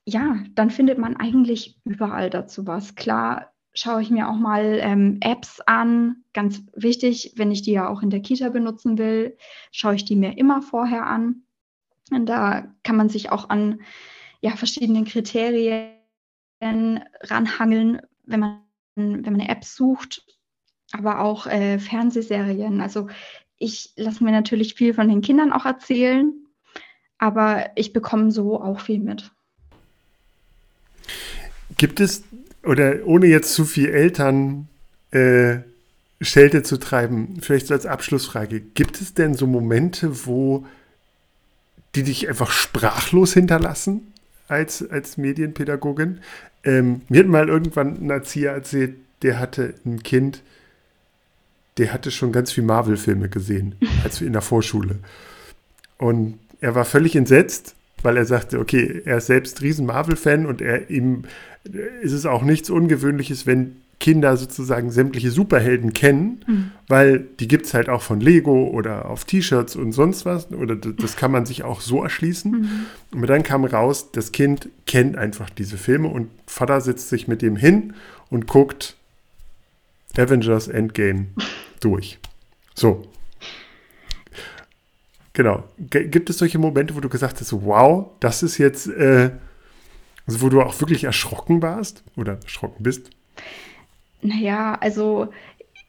[0.05, 2.95] ja, dann findet man eigentlich überall dazu was.
[2.95, 7.89] Klar schaue ich mir auch mal ähm, Apps an, ganz wichtig, wenn ich die ja
[7.89, 9.37] auch in der Kita benutzen will,
[9.71, 11.43] schaue ich die mir immer vorher an.
[12.11, 13.81] Und da kann man sich auch an
[14.41, 15.93] ja, verschiedenen Kriterien
[16.61, 18.63] ranhangeln, wenn man
[18.95, 20.23] wenn man eine sucht,
[20.91, 22.81] aber auch äh, Fernsehserien.
[22.81, 23.07] Also
[23.57, 26.33] ich lasse mir natürlich viel von den Kindern auch erzählen,
[27.17, 29.31] aber ich bekomme so auch viel mit.
[31.77, 32.23] Gibt es,
[32.63, 34.67] oder ohne jetzt zu viel Eltern
[35.11, 35.57] äh,
[36.21, 40.65] Schelte zu treiben, vielleicht so als Abschlussfrage, gibt es denn so Momente, wo
[41.95, 44.13] die dich einfach sprachlos hinterlassen
[44.47, 46.21] als, als Medienpädagogin?
[46.63, 50.41] Ähm, mir hat mal irgendwann ein Erzieher erzählt, der hatte ein Kind,
[51.77, 54.99] der hatte schon ganz viel Marvel-Filme gesehen, als wir in der Vorschule.
[55.97, 60.61] Und er war völlig entsetzt, weil er sagte, okay, er ist selbst riesen Marvel-Fan und
[60.61, 61.23] er ihm
[62.01, 66.71] ist es auch nichts Ungewöhnliches, wenn Kinder sozusagen sämtliche Superhelden kennen, mhm.
[66.89, 70.51] weil die gibt es halt auch von Lego oder auf T-Shirts und sonst was.
[70.51, 72.51] Oder das kann man sich auch so erschließen.
[72.51, 73.21] Mhm.
[73.21, 77.41] Und dann kam raus, das Kind kennt einfach diese Filme und Vater setzt sich mit
[77.41, 77.93] dem hin
[78.29, 78.97] und guckt
[80.17, 81.27] Avengers Endgame
[81.79, 82.19] durch.
[82.75, 83.07] So.
[85.33, 85.63] Genau.
[85.79, 89.31] G gibt es solche Momente, wo du gesagt hast, wow, das ist jetzt, äh,
[90.27, 93.09] also wo du auch wirklich erschrocken warst oder erschrocken bist?
[94.21, 95.29] Naja, also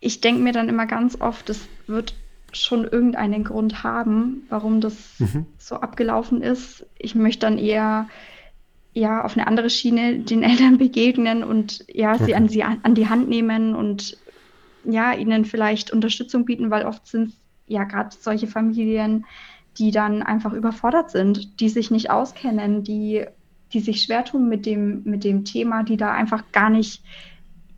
[0.00, 2.14] ich denke mir dann immer ganz oft, es wird
[2.52, 5.46] schon irgendeinen Grund haben, warum das mhm.
[5.58, 6.86] so abgelaufen ist.
[6.98, 8.08] Ich möchte dann eher
[8.92, 12.24] ja auf eine andere Schiene den Eltern begegnen und ja okay.
[12.24, 14.16] sie an sie an die Hand nehmen und
[14.84, 17.34] ja ihnen vielleicht Unterstützung bieten, weil oft sind
[17.66, 19.26] ja gerade solche Familien,
[19.78, 23.24] die dann einfach überfordert sind, die sich nicht auskennen, die
[23.72, 27.02] die sich schwer tun mit dem mit dem Thema, die da einfach gar nicht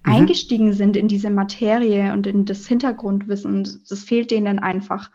[0.04, 0.12] mhm.
[0.12, 3.82] eingestiegen sind in diese Materie und in das Hintergrundwissen.
[3.88, 5.10] Das fehlt denen einfach.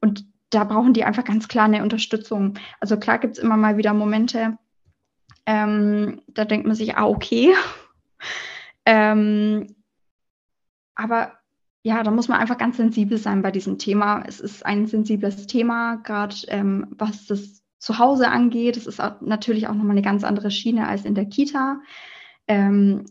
[0.00, 2.54] Und da brauchen die einfach ganz klar eine Unterstützung.
[2.80, 4.56] Also klar gibt es immer mal wieder Momente,
[5.46, 7.54] ähm, da denkt man sich, ah, okay.
[8.86, 9.74] ähm,
[10.94, 11.32] aber
[11.84, 14.24] ja, da muss man einfach ganz sensibel sein bei diesem Thema.
[14.26, 18.78] Es ist ein sensibles Thema, gerade ähm, was das Zuhause angeht.
[18.78, 21.80] Es ist auch natürlich auch nochmal eine ganz andere Schiene als in der Kita.
[22.48, 23.04] Ähm,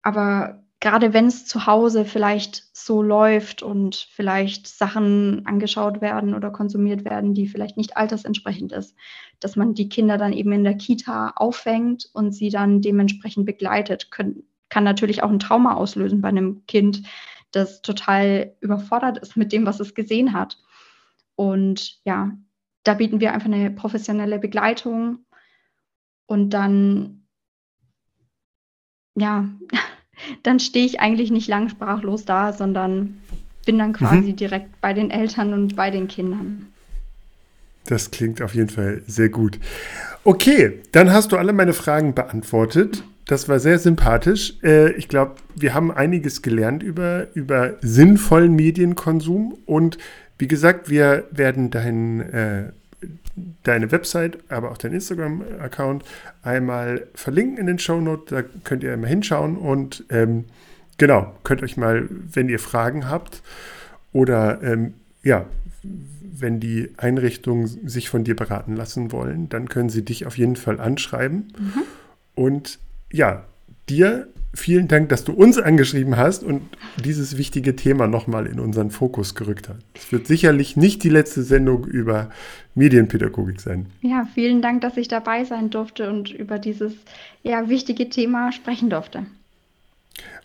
[0.00, 6.50] aber gerade wenn es zu Hause vielleicht so läuft und vielleicht Sachen angeschaut werden oder
[6.50, 8.96] konsumiert werden, die vielleicht nicht altersentsprechend ist,
[9.38, 14.10] dass man die Kinder dann eben in der Kita auffängt und sie dann dementsprechend begleitet,
[14.10, 17.02] können, kann natürlich auch ein Trauma auslösen bei einem Kind,
[17.52, 20.58] das total überfordert ist mit dem, was es gesehen hat.
[21.36, 22.32] Und ja,
[22.84, 25.18] da bieten wir einfach eine professionelle Begleitung
[26.26, 27.24] und dann,
[29.14, 29.48] ja,
[30.42, 33.20] dann stehe ich eigentlich nicht lang sprachlos da, sondern
[33.64, 34.36] bin dann quasi mhm.
[34.36, 36.72] direkt bei den Eltern und bei den Kindern.
[37.84, 39.58] Das klingt auf jeden Fall sehr gut.
[40.24, 43.02] Okay, dann hast du alle meine Fragen beantwortet.
[43.32, 44.62] Das war sehr sympathisch.
[44.62, 49.56] Äh, ich glaube, wir haben einiges gelernt über, über sinnvollen Medienkonsum.
[49.64, 49.96] Und
[50.36, 52.72] wie gesagt, wir werden dein, äh,
[53.62, 56.04] deine Website, aber auch dein Instagram-Account
[56.42, 58.26] einmal verlinken in den Show Notes.
[58.28, 60.44] Da könnt ihr mal hinschauen und ähm,
[60.98, 63.40] genau, könnt euch mal, wenn ihr Fragen habt
[64.12, 65.46] oder ähm, ja,
[65.82, 70.56] wenn die Einrichtungen sich von dir beraten lassen wollen, dann können sie dich auf jeden
[70.56, 71.50] Fall anschreiben.
[71.58, 71.82] Mhm.
[72.34, 72.78] Und
[73.12, 73.44] ja,
[73.88, 76.62] dir vielen Dank, dass du uns angeschrieben hast und
[77.02, 79.80] dieses wichtige Thema nochmal in unseren Fokus gerückt hast.
[79.94, 82.30] Es wird sicherlich nicht die letzte Sendung über
[82.74, 83.86] Medienpädagogik sein.
[84.02, 86.92] Ja, vielen Dank, dass ich dabei sein durfte und über dieses
[87.42, 89.24] ja, wichtige Thema sprechen durfte.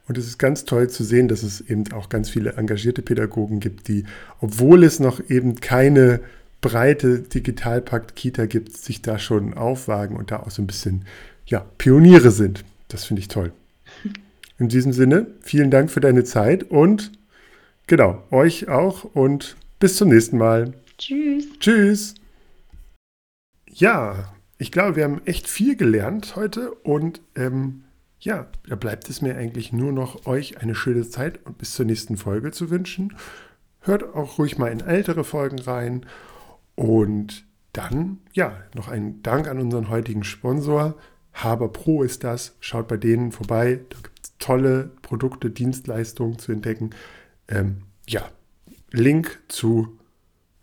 [0.08, 3.60] Und es ist ganz toll zu sehen, dass es eben auch ganz viele engagierte Pädagogen
[3.60, 4.06] gibt, die,
[4.40, 6.22] obwohl es noch eben keine
[6.62, 11.04] breite Digitalpakt-Kita gibt, sich da schon aufwagen und da auch so ein bisschen
[11.48, 12.64] ja, Pioniere sind.
[12.88, 13.52] Das finde ich toll.
[14.60, 17.12] In diesem Sinne, vielen Dank für deine Zeit und
[17.86, 20.74] genau, euch auch und bis zum nächsten Mal.
[20.98, 21.46] Tschüss.
[21.60, 22.16] Tschüss.
[23.70, 27.84] Ja, ich glaube, wir haben echt viel gelernt heute und ähm,
[28.20, 31.86] ja, da bleibt es mir eigentlich nur noch, euch eine schöne Zeit und bis zur
[31.86, 33.16] nächsten Folge zu wünschen.
[33.82, 36.06] Hört auch ruhig mal in ältere Folgen rein.
[36.76, 40.96] Und dann, ja, noch ein Dank an unseren heutigen Sponsor.
[41.44, 42.56] Haber Pro ist das.
[42.60, 43.80] Schaut bei denen vorbei.
[43.90, 46.92] Da gibt es tolle Produkte, Dienstleistungen zu entdecken.
[47.48, 48.30] Ähm, ja,
[48.92, 49.98] Link zu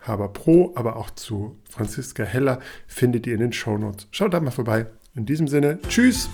[0.01, 4.09] Haber Pro, aber auch zu Franziska Heller findet ihr in den Show Notes.
[4.11, 4.87] Schaut da mal vorbei.
[5.15, 6.29] In diesem Sinne, tschüss!